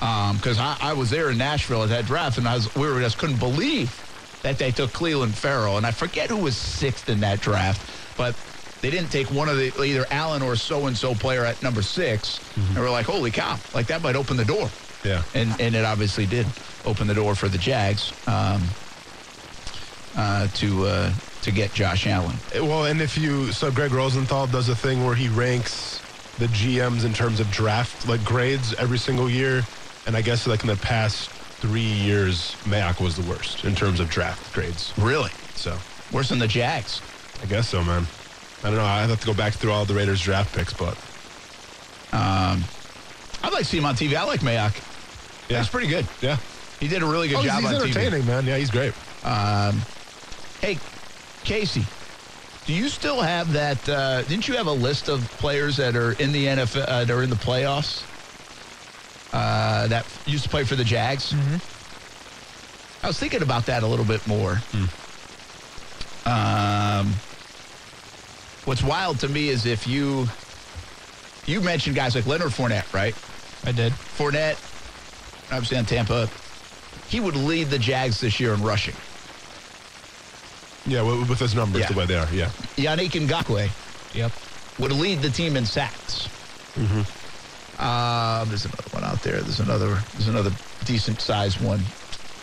[0.00, 2.86] Um, because I, I was there in Nashville at that draft, and I was we
[2.88, 4.02] were just couldn't believe
[4.42, 7.80] that they took Clelin Ferrell, and I forget who was sixth in that draft,
[8.18, 8.36] but
[8.82, 11.82] they didn't take one of the either Allen or so and so player at number
[11.82, 12.60] 6 mm-hmm.
[12.60, 14.68] and we're like, holy cow, like that might open the door,
[15.04, 15.22] Yeah.
[15.34, 16.46] and and it obviously did
[16.84, 18.62] open the door for the Jags um,
[20.16, 22.36] uh, to uh, to get Josh Allen.
[22.54, 26.00] Well, and if you so Gregg Rosenthal does a thing where he ranks
[26.38, 29.62] the GMs in terms of draft like grades every single year,
[30.06, 31.30] and I guess like in the past
[31.60, 34.92] three years, Mayock was the worst in terms of draft grades.
[34.98, 35.76] Really, So
[36.12, 37.00] worse than the Jags.
[37.42, 38.06] I guess so, man.
[38.62, 38.84] I don't know.
[38.84, 40.96] I have to go back through all the Raiders draft picks, but
[43.46, 44.16] I'd like to see him on TV.
[44.16, 44.74] I like Mayock.
[45.48, 46.04] yeah, He's pretty good.
[46.20, 46.36] yeah.
[46.80, 47.82] He did a really good Oh, job he's on TV.
[47.84, 48.44] entertaining, man.
[48.44, 48.92] Yeah, he's great.
[50.60, 50.78] Hey,
[51.44, 51.84] Casey,
[52.66, 53.88] do you still have that?
[53.88, 57.10] Uh, didn't you have a list of players that are in the NFL uh, that
[57.14, 58.02] are in the playoffs
[59.32, 61.32] uh, that used to play for the Jags?
[61.32, 61.56] Mm-hmm.
[63.04, 64.60] I was thinking about that a little bit more.
[66.24, 67.12] Um,
[68.64, 70.26] what's wild to me is if you
[71.46, 73.14] you mentioned guys like Leonard Fournette, right?
[73.66, 73.92] I did.
[73.92, 74.56] Fournette,
[75.52, 76.28] obviously on Tampa,
[77.08, 78.94] he would lead the Jags this year in rushing.
[80.86, 81.88] Yeah, with, with his numbers Yeah.
[81.88, 82.28] the way they are.
[82.32, 82.48] Yeah.
[82.76, 83.68] Yannick Ngakoue
[84.14, 84.32] Yep.
[84.78, 86.28] would lead the team in sacks.
[87.78, 89.40] Um, there's another one out there.
[89.40, 89.98] There's another.
[90.14, 90.50] There's another
[90.84, 91.80] decent sized one.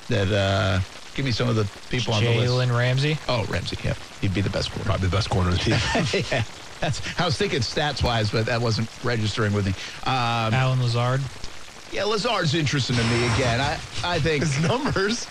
[0.09, 0.79] That uh,
[1.15, 2.51] give me some of the people on the list.
[2.53, 3.17] Jalen Ramsey.
[3.27, 3.77] Oh, Ramsey.
[3.83, 4.99] Yeah, he'd be the best quarterback.
[4.99, 6.25] Probably the best corner in the team.
[6.31, 6.43] yeah,
[6.83, 7.19] that's.
[7.19, 9.71] I was thinking stats wise, but that wasn't registering with me.
[10.05, 11.21] Um, Allen Lazard.
[11.91, 13.59] yeah, Lazard's interesting to me again.
[13.61, 14.43] I I think.
[14.43, 15.27] his numbers.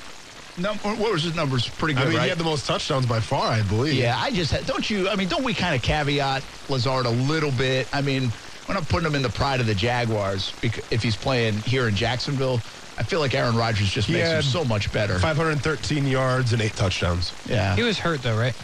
[0.58, 1.66] Num- what was his numbers?
[1.68, 2.22] Pretty good, I mean, right?
[2.24, 3.94] he had the most touchdowns by far, I believe.
[3.94, 5.08] Yeah, I just had- don't you.
[5.08, 7.88] I mean, don't we kind of caveat Lazard a little bit?
[7.92, 8.30] I mean,
[8.66, 11.94] when I'm putting him in the pride of the Jaguars, if he's playing here in
[11.96, 12.60] Jacksonville,
[12.98, 15.18] I feel like Aaron Rodgers just He makes him so much better.
[15.18, 17.32] 513 yards and eight touchdowns.
[17.48, 18.54] Yeah, He was hurt though, right?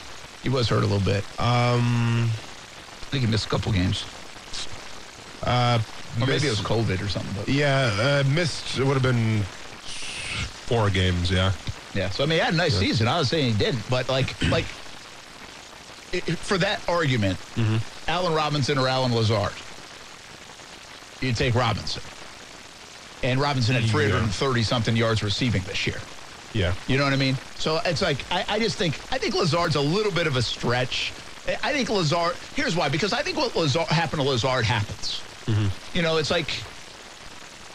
[0.42, 1.24] he was hurt a little bit.
[1.40, 2.30] Um,
[3.08, 4.04] I think he missed a couple games,
[5.42, 5.78] uh,
[6.20, 7.32] or maybe it was COVID or something.
[7.34, 8.78] But Yeah, uh, missed.
[8.78, 9.42] It would have been
[10.66, 11.30] four games.
[11.30, 11.52] Yeah.
[11.94, 13.08] yeah, so I mean, he had a nice season.
[13.08, 14.66] I was saying he didn't, but like, like
[16.12, 17.38] i- i- for that argument,
[18.08, 19.54] Allen Robinson or Allen Lazard,
[21.22, 22.02] you take Robinson.
[23.22, 23.90] And Robinson had Yeah.
[23.90, 26.02] 330 something yards receiving this year.
[26.52, 26.74] Yeah.
[26.86, 27.38] You know what I mean?
[27.56, 30.42] So it's like I, I just think I think Lazard's a little bit of a
[30.42, 31.14] stretch.
[31.62, 32.36] I- think Lazard.
[32.54, 35.20] Here's why: because I think what Lazard happened to Lazard happens.
[35.46, 35.96] Mm-hmm.
[35.96, 36.50] You know, it's like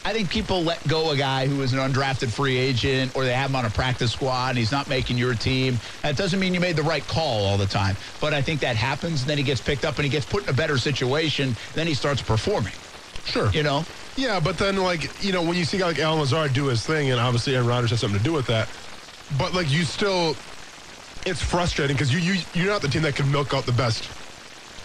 [0.05, 3.33] I think people let go a guy who is an undrafted free agent, or they
[3.33, 5.79] have him on a practice squad, and he's not making your team.
[6.01, 8.75] That doesn't mean you made the right call all the time, but I think that
[8.75, 9.21] happens.
[9.21, 11.55] And then he gets picked up and he gets put in a better situation.
[11.73, 12.73] Then he starts performing.
[13.25, 13.49] Sure.
[13.51, 13.85] You know?
[14.17, 16.65] Yeah, but then like you know when you see a guy like Allen Lazard do
[16.65, 18.67] his thing, and obviously Aaron Rodgers has something to do with that,
[19.39, 20.35] but like you still,
[21.25, 24.09] it's frustrating because you you you're not the team that can milk out the best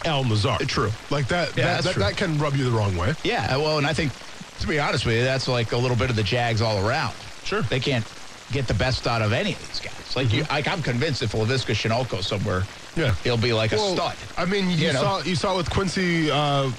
[0.04, 0.68] Allen Lazard.
[0.68, 0.90] True.
[1.10, 3.14] Like that Yeah, that, that, that can rub you the wrong way.
[3.24, 3.56] Yeah.
[3.56, 4.12] Well, and I think
[4.60, 7.14] to be honest with you, that's like a little bit of the Jags all around.
[7.44, 7.62] Sure.
[7.62, 8.04] They can't
[8.52, 10.16] get the best out of any of these guys.
[10.16, 12.62] Like you, like I'm convinced if Laviska Shinoko somewhere,
[12.96, 13.14] Yeah.
[13.24, 14.14] he'll be like a stud.
[14.36, 15.00] I mean, you, You know?
[15.02, 16.70] saw you saw with Quincy uh,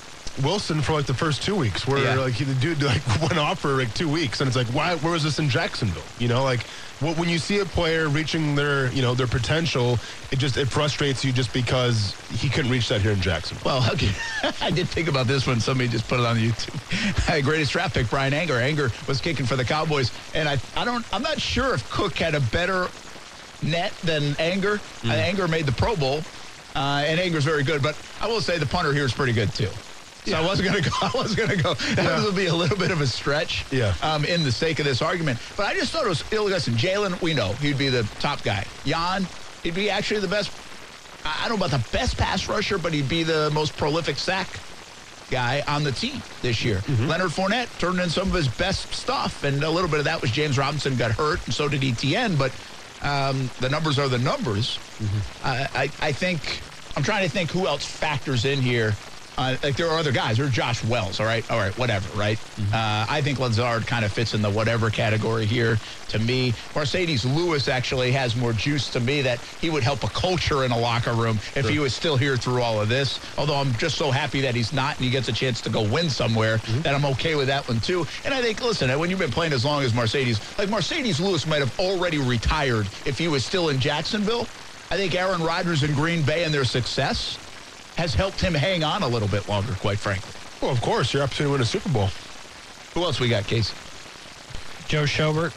[0.44, 2.16] Wilson for like the first two weeks, where Yeah.
[2.16, 4.96] like the dude like went off for like two weeks, and it's like, why?
[4.96, 6.04] Where was this in Jacksonville?
[6.18, 6.64] You know, like
[7.02, 10.00] what, when you see a player reaching their you know their potential,
[10.32, 13.80] it just it frustrates you just because he couldn't reach that here in Jacksonville.
[13.80, 14.12] Well, okay.
[14.62, 17.44] I did think about this when somebody just put it on YouTube.
[17.44, 18.58] Greatest draft pick, Bryan Anger.
[18.60, 22.18] Anger was kicking for the Cowboys, and I, I don't, I'm not sure if Cooke
[22.18, 22.88] had a better
[23.62, 24.80] net than Anger.
[25.06, 26.22] Uh, Anger made the Pro Bowl,
[26.76, 27.82] uh, and Anger's very good.
[27.82, 29.70] But I will say the punter here is pretty good too.
[30.26, 30.90] So I wasn't gonna go.
[31.02, 31.74] I was gonna go.
[31.74, 32.24] That Yeah.
[32.24, 33.66] would be a little bit of a stretch.
[33.72, 33.94] Yeah.
[34.02, 36.24] Um, in the sake of this argument, but I just thought it was.
[36.32, 38.66] Ill listen, Jalen, we know he'd be the top guy.
[38.86, 39.28] Jan,
[39.64, 40.52] he'd be actually the best
[41.26, 44.48] I don't know about the best pass rusher, but he'd be the most prolific sack
[45.30, 46.82] guy on the team this year.
[47.02, 50.22] Leonard Fournette turned in some of his best stuff, and a little bit of that
[50.22, 52.38] was James Robinson got hurt, and so did ETN.
[52.38, 52.52] But
[53.02, 54.80] um, the numbers are the numbers.
[55.44, 56.62] I, I, I think
[56.96, 58.96] I'm trying to think who else factors in here
[59.40, 60.38] Uh, like there are other guys.
[60.38, 61.22] There's Josh Wells.
[61.22, 62.10] All right, all right, whatever.
[62.10, 62.40] Right.
[62.60, 65.80] Uh, I think Lazard kind of fits in the whatever category here.
[66.10, 70.10] To me, Marcedes Lewis actually has more juice to me that he would help a
[70.10, 73.22] culture in a locker room if he was still here through all of this.
[73.38, 75.84] Although I'm just so happy that he's not and he gets a chance to go
[75.84, 78.06] win somewhere that I'm okay with that one too.
[78.26, 81.46] And I think, listen, when you've been playing as long as Marcedes, like Marcedes Lewis
[81.46, 84.50] might have already retired if he was still in Jacksonville.
[84.92, 87.40] I think Aaron Rodgers in Green Bay and their success
[88.00, 90.32] has helped him hang on a little bit longer, quite frankly.
[90.62, 92.10] Well, of course, your opportunity to win a Super Bowl.
[92.94, 93.76] Who else we got, Casey?
[94.88, 95.52] Joe Schobert.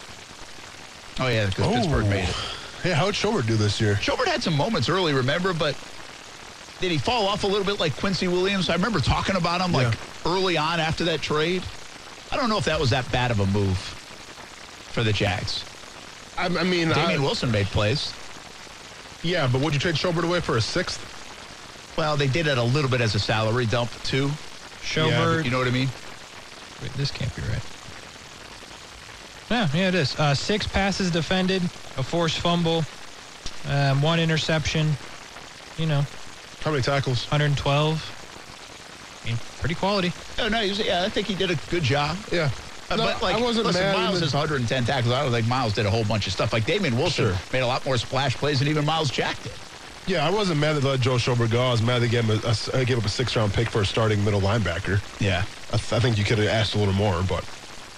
[1.20, 1.72] Oh, yeah, because oh.
[1.72, 2.34] Pittsburgh made it.
[2.82, 3.94] Hey, how'd Schobert do this year?
[3.94, 5.76] Schobert had some moments early, remember, but
[6.80, 8.68] did he fall off a little bit like Quincy Williams?
[8.68, 9.94] I remember talking about him like
[10.26, 11.62] early on after that trade.
[12.32, 15.64] I don't know if that was that bad of a move for the Jags.
[16.36, 18.12] I, I mean, Damien I- Wilson made plays.
[19.22, 21.11] yeah, but would you trade Schobert away for a sixth?
[21.96, 24.30] Well, they did it a little bit as a salary dump, too.
[24.82, 25.44] Schobert.
[25.44, 25.88] You know what I mean?
[26.82, 27.62] Wait, this can't be right.
[29.50, 30.18] Yeah, yeah, it is.
[30.18, 31.62] Uh, six passes defended,
[31.98, 32.84] a forced fumble,
[33.68, 34.96] um, one interception.
[35.78, 36.02] You know,
[36.62, 37.30] How many tackles?
[37.30, 39.20] 112.
[39.24, 40.12] I mean, pretty quality.
[40.38, 42.16] Oh, no, he was, yeah, I think he did a good job.
[42.32, 42.50] Yeah.
[42.90, 43.94] Uh, No, but like, I wasn't listen, mad.
[43.96, 45.12] Myles has 110 tackles.
[45.14, 46.52] I don't think Myles did a whole bunch of stuff.
[46.52, 47.36] Like Damien Wilson Sure.
[47.52, 49.52] made a lot more splash plays than even Myles Jack did.
[50.06, 51.62] Yeah, I wasn't mad that they let Joe Schobert go.
[51.62, 53.68] I was mad they gave him a, a, uh, gave up a six round pick
[53.70, 55.00] for a starting middle linebacker.
[55.20, 55.44] Yeah.
[55.72, 57.44] I, th- I think you could have asked a little more, but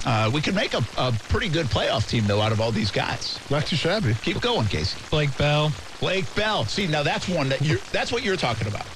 [0.07, 2.91] Uh, we could make a, a pretty good playoff team, though, out of all these
[2.91, 3.39] guys.
[3.51, 4.15] not too shabby.
[4.23, 4.99] Keep going, Casey.
[5.11, 5.73] Blake Bell.
[5.99, 6.67] Blake Bell.
[6.67, 8.87] See, now that's one that you're, that's what you're talking about.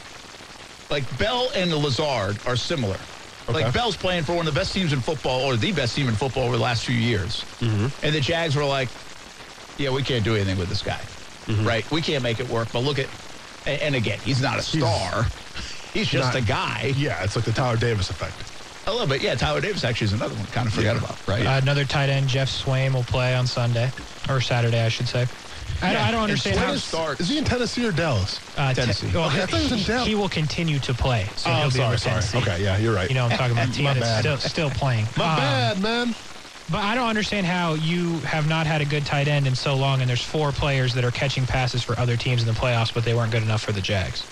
[0.90, 2.96] Like Bell and Lazard are similar.
[3.48, 3.64] Okay.
[3.64, 6.08] Like Bell's playing for one of the best teams in football, or the best team
[6.08, 7.42] in football over the last few years.
[7.60, 7.86] Mm-hmm.
[8.04, 8.90] And the Jags were like,
[9.78, 11.00] yeah, we can't do anything with this guy.
[11.48, 11.86] Right?
[11.90, 12.68] We can't make it work.
[12.72, 13.08] But look at,
[13.64, 15.26] and, and again, he's not a star.
[15.94, 16.92] He's, just not- a guy.
[16.94, 18.44] Yeah, it's like the Tyler Davis effect.
[18.86, 19.22] A little bit.
[19.22, 20.46] Yeah, Tyler Davis actually is another one.
[20.46, 21.44] Kind of forgot about, right?
[21.46, 23.92] Uh, another tight end, Geoff Swaim, will play on Sunday
[24.28, 25.26] or Saturday, I should say.
[25.82, 27.20] I, Yeah, I don't understand Swaim how is- starts.
[27.22, 28.42] Is he in Tennessee or Dallas?
[28.56, 29.10] uh, te- Tennessee.
[29.14, 30.06] well, Okay, I thought he was in Dallas.
[30.06, 31.32] he will continue to play.
[31.36, 32.42] So oh, he'll be sorry, with sorry.
[32.42, 33.08] Okay, yeah, you're right.
[33.08, 35.08] You know, I'm talking about a team My that's still still playing.
[35.16, 36.14] My Um, bad, man.
[36.68, 39.76] But I don't understand how you have not had a good tight end in so
[39.76, 42.92] long, and there's four players that are catching passes for other teams in the playoffs,
[42.92, 44.26] but they weren't good enough for the Jags.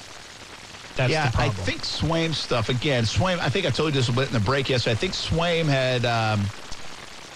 [0.97, 3.05] That's yeah, the I think Swaim's stuff again.
[3.05, 4.93] Swaim, I think I told you this a bit in the break yesterday.
[4.93, 6.53] I think Swaim had um,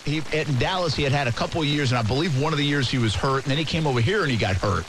[0.05, 0.95] he in Dallas.
[0.95, 2.99] He had had a couple of years, and I believe one of the years he
[2.99, 4.87] was hurt, and then he came over here and he got hurt.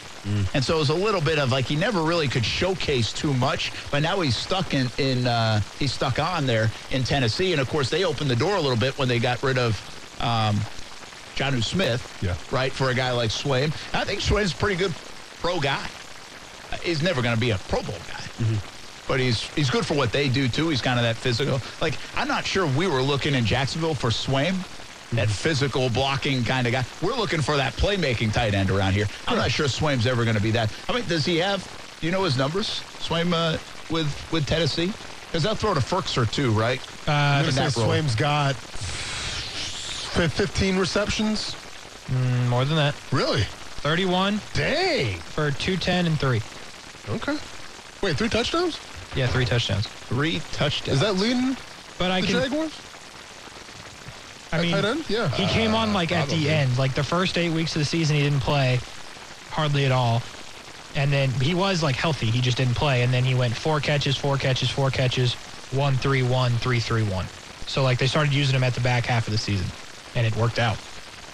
[0.54, 3.34] And so it was a little bit of like he never really could showcase too
[3.34, 7.62] much, but now he's stuck in in uh, he's stuck on there in Tennessee, and
[7.62, 9.84] of course they opened the door a little bit when they got rid of.
[10.22, 10.68] Um,
[11.36, 12.36] Jonnu Smith, Yeah.
[12.52, 13.74] right, for a guy like Swaim.
[13.94, 14.94] I think Swaim's a pretty good
[15.42, 15.88] pro guy.
[16.72, 18.46] Uh, He's never going to be a Pro Bowl guy,
[19.08, 20.70] but he's he's good for what they do too.
[20.70, 21.60] He's kind of that physical.
[21.82, 24.56] Like I'm not sure we were looking in Jacksonville for Swaim,
[25.14, 26.86] that physical blocking kind of guy.
[27.02, 29.08] We're looking for that playmaking tight end around here.
[29.28, 30.72] I'm not sure Swaim's ever going to be that.
[30.88, 31.66] I mean, does he have?
[32.00, 32.68] Do you know his numbers,
[33.00, 33.58] Swaim, uh,
[33.90, 34.94] with with Tennessee?
[35.28, 36.80] Because they'll throw to Firkser too, right?
[37.08, 37.90] Uh, I'm in gonna that say role.
[37.92, 38.71] Swaim's got f-
[40.12, 41.56] 15 receptions.
[42.08, 42.96] mm, more than that.
[43.12, 43.42] Really?
[43.42, 45.18] 31 Dang.
[45.18, 46.42] for 210 and three.
[47.10, 47.38] Okay.
[48.04, 48.80] Wait, three touchdowns?
[49.16, 49.88] Yeah, three touchdowns.
[49.88, 50.96] Three touchdowns.
[50.98, 51.56] Is that leading
[51.98, 52.36] But I the can.
[52.44, 52.82] Jaguars?
[54.54, 55.10] I mean, tight end?
[55.10, 55.30] Yeah.
[55.30, 58.18] he came on like at the end, like the first eight weeks of the season,
[58.18, 58.80] he didn't play
[59.50, 60.22] hardly at all.
[60.94, 63.02] And then he was like healthy, he just didn't play.
[63.04, 65.36] And then he went four catches, four catches, four catches,
[65.72, 67.26] one, three, one, three, three, one.
[67.66, 69.72] So like they started using him at the back half of the season,
[70.16, 70.78] and it worked out.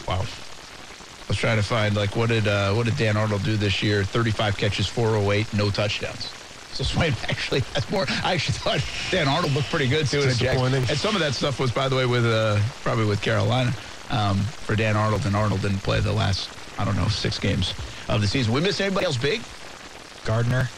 [0.07, 0.21] Wow.
[0.21, 3.83] I was trying to find like what did uh, what did Dan Arnold do this
[3.83, 4.03] year?
[4.03, 6.31] 35 catches, 408, no touchdowns.
[6.71, 8.05] So Swaim actually has more.
[8.23, 10.21] I actually thought Dan Arnold looked pretty good too.
[10.21, 10.61] in the Jags.
[10.61, 10.89] Disappointing.
[10.89, 13.73] And some of that stuff was, by the way, with uh, probably with Carolina
[14.09, 17.73] um, for Dan Arnold, and Arnold didn't play the last I don't know six games
[18.07, 18.53] of the season.
[18.53, 19.41] We miss anybody else big?
[20.23, 20.69] Gardner,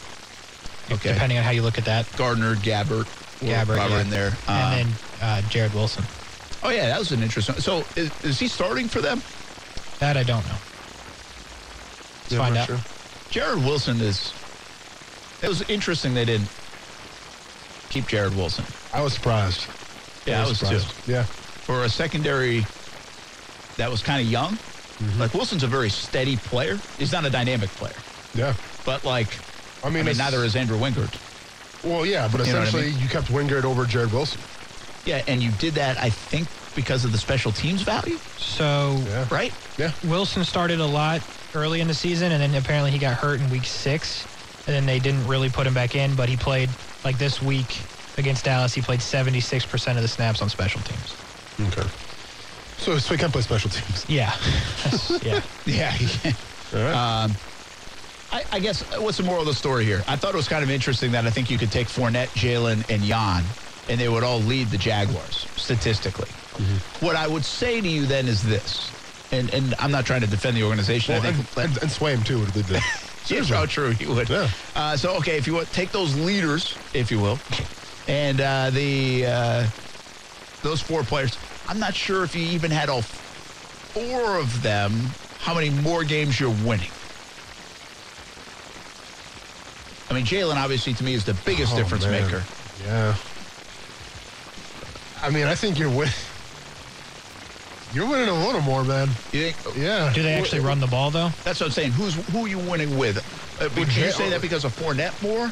[0.91, 1.13] Okay.
[1.13, 2.07] depending on how you look at that.
[2.17, 3.05] Gardner, Gabbert,
[3.39, 4.01] Gabbert, yeah.
[4.01, 4.31] in there.
[4.47, 6.03] Uh, and then uh, Jarrod Wilson.
[6.63, 7.55] Oh yeah, that was an interesting.
[7.55, 9.21] So is, is he starting for them?
[9.99, 10.55] That I don't know.
[12.23, 12.67] Let's Yeah, find out.
[12.67, 12.77] sure.
[13.31, 14.33] Jarrod Wilson is.
[15.41, 16.49] It was interesting they didn't
[17.89, 18.65] keep Jarrod Wilson.
[18.93, 19.65] I was surprised.
[20.25, 20.65] Yeah, I was too.
[20.65, 21.07] surprised.
[21.07, 21.23] Yeah.
[21.23, 22.65] For a secondary
[23.77, 25.19] that was kind of young, mm-hmm.
[25.19, 26.77] like Wilson's a very steady player.
[26.97, 27.95] He's not a dynamic player,
[28.35, 28.53] Yeah.
[28.85, 29.27] but like,
[29.83, 31.13] I I mean, mean, neither is Andrew Wingard.
[31.83, 34.41] Well, yeah, but You what I essentially you kept Wingard over Jarrod Wilson.
[35.05, 39.27] Yeah, and you did that, I think, because of the special teams value, So Yeah.
[39.31, 39.53] right?
[39.77, 39.91] Yeah.
[40.03, 41.21] Wilson started a lot
[41.53, 44.27] early in the season, and then apparently he got hurt in week six,
[44.67, 46.15] and then they didn't really put him back in.
[46.15, 47.87] But he played like this week
[48.17, 51.17] against Dallas, he played 76% of the snaps on special teams.
[51.59, 51.87] Okay.
[52.77, 54.05] So, so he can play special teams.
[54.07, 54.33] Yeah.
[55.21, 55.41] Yeah.
[55.65, 55.91] Yeah.
[55.91, 56.37] he can.
[56.73, 57.23] All right.
[57.23, 57.39] Um,
[58.31, 60.03] I, I guess what's the moral of the story here?
[60.07, 62.85] I thought it was kind of interesting that I think you could take Fournette, Jalen,
[62.89, 63.55] and Jan,
[63.89, 66.29] and they would all lead the Jaguars statistically.
[66.99, 68.93] What I would say to you then is this,
[69.31, 71.13] and, and I'm not trying to defend the organization.
[71.15, 72.81] well, I think and, and Swaim, too, would lead the.
[73.25, 73.91] Yeah, how true.
[73.91, 74.29] He would.
[74.29, 74.47] Yeah.
[74.75, 77.37] Uh, so okay, if you want, take those leaders, if you will,
[78.07, 79.67] and uh, the uh,
[80.63, 81.37] those four players.
[81.67, 83.03] I'm not sure if you even had all
[83.93, 85.13] four of them.
[85.37, 86.91] How many more games you're winning?
[90.09, 92.23] I mean, Jalen obviously to me is the biggest Oh, difference man.
[92.23, 92.43] maker.
[92.81, 93.15] Yeah.
[95.21, 96.13] I mean, I think you're winning.
[97.91, 99.09] You're winning a little more, man.
[99.31, 99.75] You think?
[99.75, 100.11] Yeah.
[100.13, 101.29] Do they actually run the ball, though?
[101.43, 101.91] That's what I'm saying.
[101.93, 103.17] Who's who are you winning with?
[103.59, 105.51] Uh, would you say that because of Fournette more,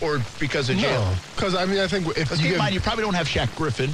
[0.00, 0.82] or because of Jalen?
[0.82, 3.14] No, because I mean, I think if you keep in give, mind, you probably don't
[3.14, 3.90] have Shaq Griffin,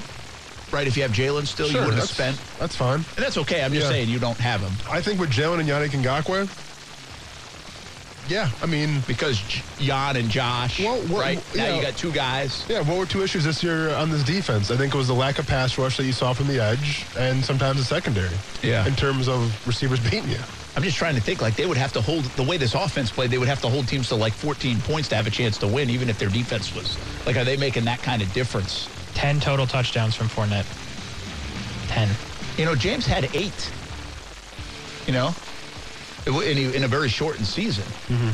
[0.70, 0.86] right?
[0.86, 2.40] If you have Jalen still, sure, you would have that's, spent.
[2.58, 3.04] That's fine.
[3.16, 3.62] And that's okay.
[3.62, 3.90] I'm just Yeah.
[3.90, 6.48] saying you don't have him I think with Jalen and Yannick Ngakoue,
[8.28, 11.54] yeah, I mean, because J- Jan and Josh, Well, what- right?
[11.54, 11.76] Now yeah.
[11.76, 12.64] you got two guys.
[12.68, 14.70] yeah, what were two issues this year on this defense?
[14.70, 17.06] I think it was the lack of pass rush that you saw from the edge
[17.18, 18.38] and sometimes the secondary.
[18.62, 18.86] Yeah.
[18.86, 20.38] In terms of receivers beating you.
[20.76, 23.10] I'm just trying to think like they would have to hold the way this offense
[23.12, 23.30] played.
[23.30, 25.68] They would have to hold teams to like 14 points to have a chance to
[25.68, 27.36] win, even if their defense was like.
[27.36, 28.88] Are they making that kind of difference?
[29.14, 30.66] 10 total touchdowns from Fournette.
[31.88, 32.08] 10.
[32.58, 33.70] You know, James had eight.
[35.06, 35.34] You know, It wa-
[36.26, 37.84] in, a- in a very shortened season.
[38.08, 38.30] Mm-hmm.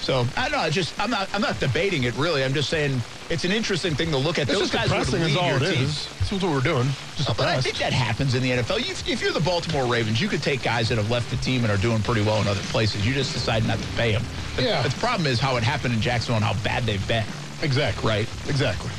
[0.00, 0.58] So I don't know.
[0.64, 2.42] I just I'm not I'm not debating it really.
[2.42, 4.48] I'm just saying it's an interesting thing to look at.
[4.48, 5.84] It's Those just guys depressing is all it team.
[5.84, 6.08] is.
[6.18, 6.88] That's what we're doing.
[7.16, 8.78] Just oh, But I think that happens in the NFL.
[8.78, 11.62] You, if you're the Baltimore Ravens, you could take guys that have left the team
[11.64, 13.06] and are doing pretty well in other places.
[13.06, 14.22] You just decide not to pay them.
[14.56, 14.82] The, Yeah.
[14.82, 17.24] The problem is how it happened in Jacksonville and how bad they've been.
[17.62, 18.08] Exactly.
[18.08, 18.28] Right.
[18.48, 18.90] Exactly.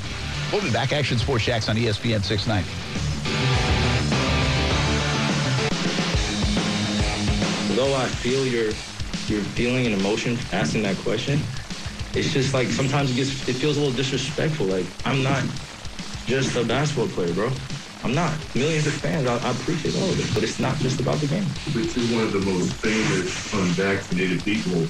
[0.51, 0.93] We'll be back.
[0.93, 3.70] Action Sports Jax on ESPN 690.
[7.81, 8.67] Although I feel your
[9.27, 11.39] your feeling and emotion asking that question,
[12.13, 14.67] it's just like sometimes it gets it feels a little disrespectful.
[14.67, 15.43] Like I'm not
[16.25, 17.49] just a basketball player, bro.
[18.03, 18.37] I'm not.
[18.53, 21.27] Millions of fans, I, I appreciate all of it, but it's not just about the
[21.27, 21.47] game.
[21.73, 24.87] But you're one of the most famous unvaccinated people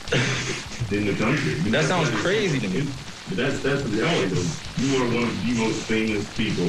[0.92, 1.62] in the country.
[1.72, 2.94] That sounds crazy to me.
[3.30, 4.36] But that's that's the reality.
[4.76, 6.66] You are one of the most famous people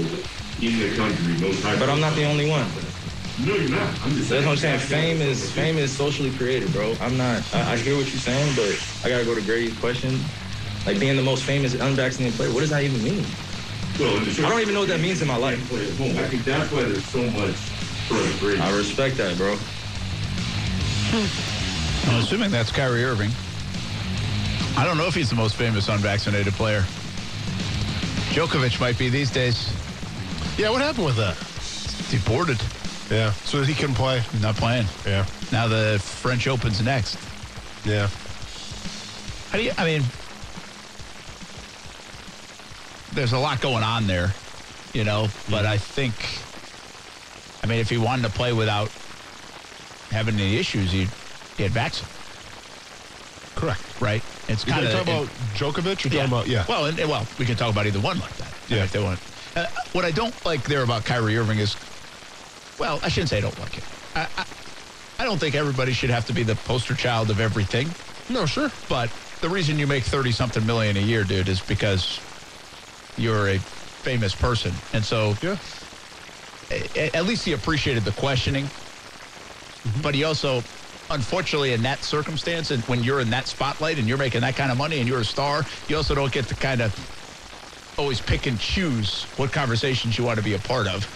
[0.61, 1.35] in the country.
[1.39, 2.70] Most high But I'm not the only one.
[3.41, 3.89] No, you're not.
[4.05, 4.78] I'm just That's what I'm saying.
[4.80, 6.95] Fame is fame is socially created, bro.
[7.01, 7.43] I'm not.
[7.55, 10.20] I, I hear what you're saying, but I gotta go to Grady's question.
[10.87, 13.24] Like being the most famous unvaccinated player, what does that even mean?
[13.99, 15.59] Well, in the short- I don't even know what that means in my life.
[15.68, 16.18] Play at home.
[16.18, 17.55] I think that's why there's so much
[18.09, 18.61] frustration.
[18.61, 19.57] I respect that, bro.
[21.12, 23.30] I'm assuming that's Kyrie Irving.
[24.76, 26.85] I don't know if he's the most famous unvaccinated player.
[28.33, 29.72] Djokovic might be these days.
[30.57, 31.37] Yeah, what happened with that?
[32.11, 32.61] Deported.
[33.13, 33.33] Yeah.
[33.33, 34.23] So he couldn't play.
[34.41, 34.87] Not playing.
[35.07, 35.27] Yeah.
[35.53, 37.19] Now the French Open's next.
[37.85, 38.09] Yeah.
[39.51, 40.03] How do you, I mean,
[43.13, 44.33] there's a lot going on there,
[44.95, 46.15] you know, but I think,
[47.63, 48.91] I mean, if he wanted to play without
[50.11, 51.11] having any issues, he'd
[51.59, 52.17] get vaccinated,
[53.55, 53.83] Correct.
[54.01, 54.23] right?
[54.49, 56.05] It's You're kind of talking about Djokovic?
[56.05, 56.65] You're talking about, yeah.
[56.67, 58.55] Well, and, well, we can talk about either one like that.
[58.69, 58.85] Yeah.
[58.85, 59.21] if they want.
[59.55, 61.77] Uh, what I don't like there about Kyrie Irving is,
[62.83, 63.85] well, I shouldn't say I don't like it.
[64.16, 64.45] I, I,
[65.20, 67.95] I don't think everybody should have to be the poster child of everything.
[68.28, 68.72] No, sure.
[68.89, 72.24] But the reason you make 30 something million a year, dude, is because
[73.16, 73.61] you're a
[74.03, 74.83] famous person.
[74.93, 75.59] And so Yeah.
[76.72, 78.72] a- at least he appreciated the questioning.
[79.87, 80.01] Mm-hmm.
[80.01, 80.64] But he also,
[81.09, 84.72] unfortunately, in that circumstance, and when you're in that spotlight and you're making that kind
[84.72, 86.97] of money and you're a star, you also don't get to kind of
[87.99, 91.07] always pick and choose what conversations you want to be a part of.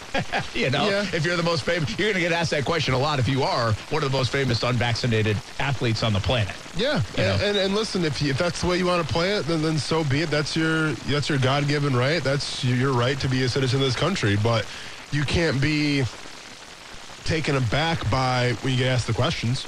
[0.55, 1.07] you know, Yeah.
[1.13, 3.29] if you're the most famous, you're going to get asked that question a lot if
[3.29, 6.55] you are one of the most famous unvaccinated athletes on the planet.
[6.77, 9.33] Yeah, and, and and listen, if you, if that's the way you want to play
[9.33, 10.31] it, then then so be it.
[10.31, 12.23] That's your that's your God given right.
[12.23, 14.37] That's your right to be a citizen of this country.
[14.37, 14.67] But
[15.13, 16.05] you can't be
[17.25, 19.67] taken aback by when you get asked the questions.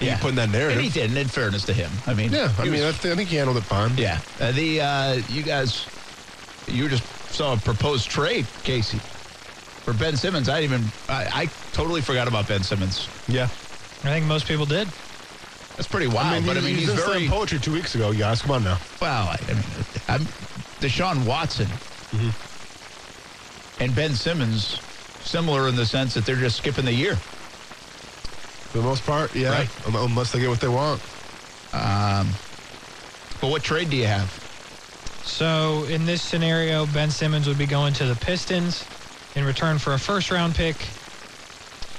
[0.00, 0.76] You put in that narrative.
[0.78, 1.90] And he did, and in fairness to him.
[2.06, 3.96] I mean, Yeah, I mean, I, was- I think he handled it fine.
[3.98, 4.20] Yeah.
[4.38, 5.88] Uh, the uh, you guys,
[6.70, 8.98] you just saw a proposed trade, Casey,
[9.84, 10.48] for Ben Simmons.
[10.48, 10.92] I didn't even.
[11.08, 13.08] I, I totally forgot about Ben Simmons.
[13.28, 13.48] yeah.
[14.04, 14.86] I think most people did.
[15.76, 16.26] That's pretty wild.
[16.28, 18.12] I mean, but I he- mean, he he's very poetry two weeks ago.
[18.12, 18.78] Guys, come on now.
[19.00, 19.28] well.
[19.28, 19.64] I, I mean,
[20.08, 20.20] I'm
[20.80, 21.66] Deshaun Watson
[23.80, 24.80] and Ben Simmons,
[25.20, 27.16] similar in the sense that they're just skipping the year.
[27.16, 29.50] For the most part, yeah.
[29.50, 29.86] Right.
[29.86, 31.00] Un- Unless they get what they want.
[31.72, 32.28] Um,
[33.40, 34.47] But what trade do you have?
[35.28, 38.84] So in this scenario, Ben Simmons would be going to the Pistons
[39.36, 40.74] in return for a first round pick,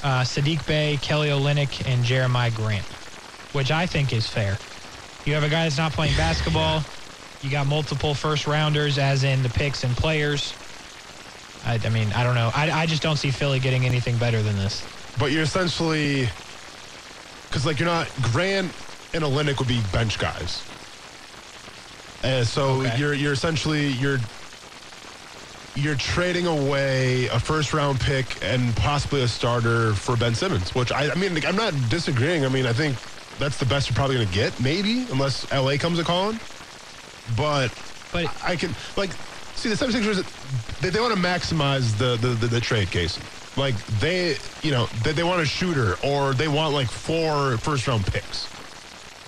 [0.04, 2.86] uh, Sadiq Bey, Kelly Olynyk, and Jerami Grant,
[3.54, 4.58] which I think is fair.
[5.26, 6.84] You have a guy that's not playing basketball.
[7.42, 10.54] You got multiple first rounders, as in the picks and players.
[11.66, 12.52] I, I mean, I don't know.
[12.54, 14.84] I, I just don't see Philly getting anything better than this.
[15.18, 16.28] But you're essentially
[17.48, 18.74] because like you're not Grant
[19.14, 20.64] and Olynyk would be bench guys.
[22.24, 22.98] And so Okay.
[22.98, 24.20] you're you're essentially you're
[25.76, 30.92] you're trading away a first round pick and possibly a starter for Ben Simmons, which
[30.92, 32.46] I, I mean I'm not disagreeing.
[32.46, 33.00] I mean I think
[33.38, 36.42] that's the best you're probably going to get, maybe unless LA comes a calling.
[37.28, 37.74] But
[38.12, 39.18] But I can like
[39.56, 40.26] see the 76ers
[40.80, 43.20] they, they want to maximize the, the the, the trade case.
[43.56, 47.88] Like they you know they, they want a shooter or they want like four first
[47.88, 48.50] round picks.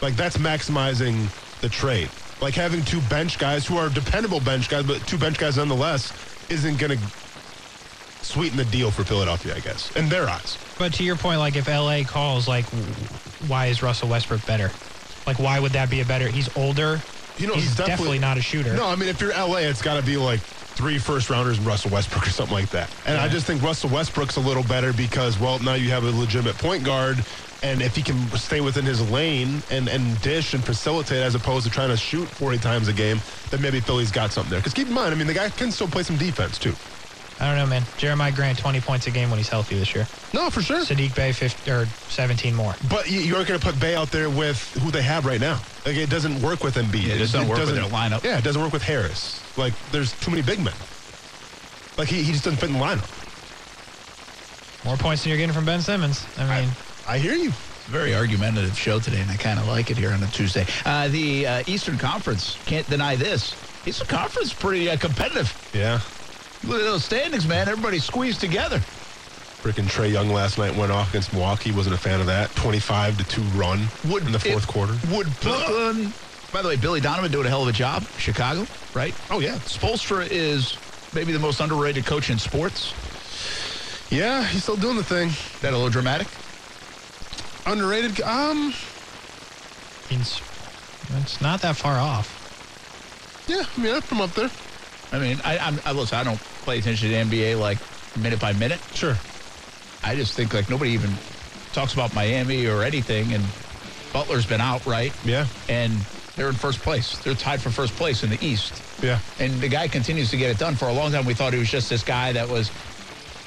[0.01, 2.13] Like that's maximizing the trade.
[2.41, 6.11] Like having two bench guys who are dependable bench guys, but two bench guys nonetheless
[6.49, 7.07] isn't going to
[8.23, 10.57] sweeten the deal for Philadelphia, I guess, in their eyes.
[10.79, 12.65] But to your point, like if LA calls, like
[13.47, 14.73] why is Russell Westbrook better?
[15.27, 16.29] Like why would that be a better?
[16.29, 17.03] He's older.
[17.37, 18.73] You know, he's, he's definitely, definitely- not a shooter.
[18.73, 20.41] No, I mean, if you're LA, it's got to be like
[20.75, 22.89] three first rounders and Russell Westbrook or something like that.
[23.05, 26.11] And I just think Russell Westbrook's a little better because, well, now you have a
[26.11, 27.25] legitimate point guard.
[27.63, 31.65] And if he can stay within his lane and, and dish and facilitate as opposed
[31.65, 33.19] to trying to shoot 40 times a game,
[33.51, 34.59] then maybe Philly's got something there.
[34.59, 36.73] Because keep in mind, I mean, the guy can still play some defense too.
[37.39, 37.81] I don't know, man.
[37.97, 40.07] Jerami Grant, 20 points a game when he's healthy this year.
[40.33, 40.81] No, for sure.
[40.81, 42.75] Sadiq Bey, 50, or 17 more.
[42.89, 45.41] But you, you aren't going to put Bey out there with who they have right
[45.41, 45.59] now.
[45.85, 47.07] Like it doesn't work with Embiid.
[47.07, 48.23] Yeah, it doesn't work with their lineup.
[48.23, 49.41] Yeah, it doesn't work with Harris.
[49.57, 50.73] Like there's too many big men.
[51.97, 53.09] Like he, he just doesn't fit in the lineup.
[54.85, 56.23] More points than you're getting from Ben Simmons.
[56.37, 56.69] I mean,
[57.07, 57.49] I hear you.
[57.49, 60.27] It's a very argumentative show today, and I kind of like it here on a
[60.27, 60.65] Tuesday.
[60.85, 63.55] Uh, the uh, Eastern Conference can't deny this.
[63.85, 65.51] Eastern Conference pretty uh, competitive.
[65.73, 65.99] Yeah.
[66.63, 67.67] Look at those standings, man.
[67.67, 68.77] Everybody squeezed together.
[68.77, 71.71] Freaking Trae Young last night went off against Milwaukee.
[71.71, 72.49] Wasn't a fan of that.
[72.55, 74.93] 25 to 2 run Would in the fourth it- quarter.
[75.11, 76.13] Would Brooklyn?
[76.53, 78.03] By the way, Billy Donovan doing a hell of a job.
[78.17, 79.13] Chicago, right?
[79.29, 79.55] Oh, yeah.
[79.59, 80.77] Spoelstra is
[81.13, 82.93] maybe the most underrated coach in sports.
[84.11, 85.29] Yeah, he's still doing the thing.
[85.61, 86.27] That a little dramatic?
[87.65, 88.21] Underrated.
[88.21, 88.73] Um,
[90.09, 90.41] it's,
[91.17, 92.37] it's not that far off.
[93.47, 94.49] yeah, I mean, I'm up there.
[95.11, 96.17] I mean, I, I'm, I listen.
[96.17, 97.77] I don't pay attention to the NBA like
[98.17, 98.79] minute by minute.
[98.93, 99.15] Sure.
[100.03, 101.11] I just think like nobody even
[101.73, 103.43] talks about Miami or anything, and
[104.13, 105.13] Butler's been out, right?
[105.25, 105.45] Yeah.
[105.69, 105.93] And
[106.35, 107.17] they're in first place.
[107.19, 108.81] They're tied for first place in the East.
[109.03, 109.19] Yeah.
[109.39, 110.75] And the guy continues to get it done.
[110.75, 112.71] For a long time, we thought he was just this guy that was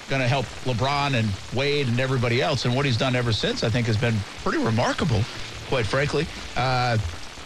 [0.08, 2.64] going to help LeBron and Wade and everybody else.
[2.64, 5.22] And what he's done ever since, I think, has been pretty remarkable,
[5.68, 6.26] quite frankly.
[6.56, 6.98] Uh,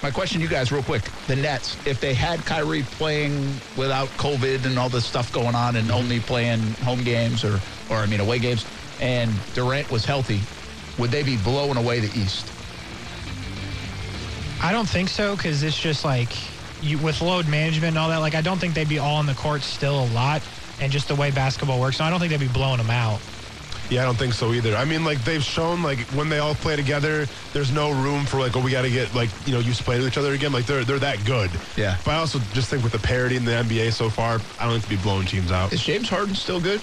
[0.02, 1.02] my question to you guys, real quick.
[1.26, 5.76] The Nets, if they had Kyrie playing without COVID and all this stuff going on
[5.76, 8.64] and only playing home games or, or I mean, away games,
[9.00, 10.40] and Durant was healthy,
[10.98, 12.52] would they be blowing away the East?
[14.60, 16.32] I don't think so because it's just like
[16.82, 18.18] you with load management and all that.
[18.18, 20.42] Like I don't think they'd be all on the court still a lot,
[20.80, 21.98] and just the way basketball works.
[21.98, 23.20] So I don't think they'd be blowing them out.
[23.90, 24.76] Yeah, I don't think so either.
[24.76, 28.38] I mean, like they've shown, like when they all play together, there's no room for
[28.38, 30.34] like, oh, we got to get like you know used to play with each other
[30.34, 30.52] again.
[30.52, 31.50] Like they're they're that good.
[31.76, 31.96] Yeah.
[32.04, 34.72] But I also just think with the parity in the NBA so far, I don't
[34.72, 35.72] think to be blowing teams out.
[35.72, 36.80] Is James Harden still good?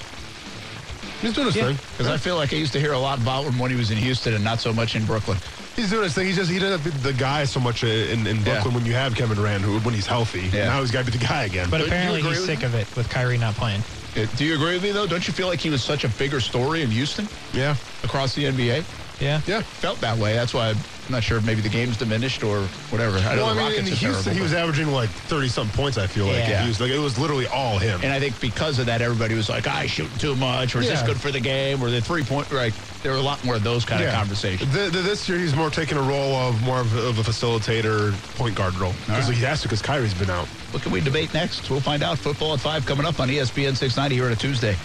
[1.22, 1.76] He's doing his thing.
[1.76, 3.92] Because I feel like I used to hear a lot about him when he was
[3.92, 5.38] in Houston and not so much in Brooklyn.
[5.76, 6.26] He's doing his thing.
[6.28, 8.86] He's just he doesn't have to be the guy so much in, in Brooklyn when
[8.86, 10.42] you have Kevin Durant, who when he's healthy.
[10.54, 10.68] Yeah.
[10.68, 11.70] Now he's got to be the guy again.
[11.70, 13.84] But do you apparently he's with sick of it with Kyrie not playing.
[14.16, 15.06] Uh, Do you agree with me though?
[15.06, 18.46] Don't you feel like he was such a bigger story in Houston yeah, across the
[18.46, 18.86] NBA?
[19.20, 19.42] Yeah.
[19.46, 19.62] yeah.
[19.62, 20.34] Felt that way.
[20.34, 20.78] That's why I'm
[21.10, 23.18] not sure if maybe the game's diminished or whatever.
[23.18, 25.76] I know Well, I the mean, in Houston, terrible, he was averaging like thirty something
[25.76, 25.98] points.
[25.98, 26.60] I feel like Yeah.
[26.60, 26.88] in Houston.
[26.88, 28.02] Like it was literally all him.
[28.04, 30.80] and I think because of that, everybody was like, "Ah, he's shooting too much," or
[30.80, 32.74] "Is this good for the game?" or "The three point." Right?
[33.06, 34.74] There were a lot more of those kind of conversations.
[34.74, 38.14] The, the, this year, he's more taking a role of more of, of a facilitator,
[38.36, 38.94] point guard role.
[39.06, 39.38] Because right.
[39.38, 40.48] he has to, because Kyrie's been out.
[40.72, 41.70] What can we debate next?
[41.70, 42.18] We'll find out.
[42.18, 44.76] Football at five coming up on ESPN 690 here on a Tuesday.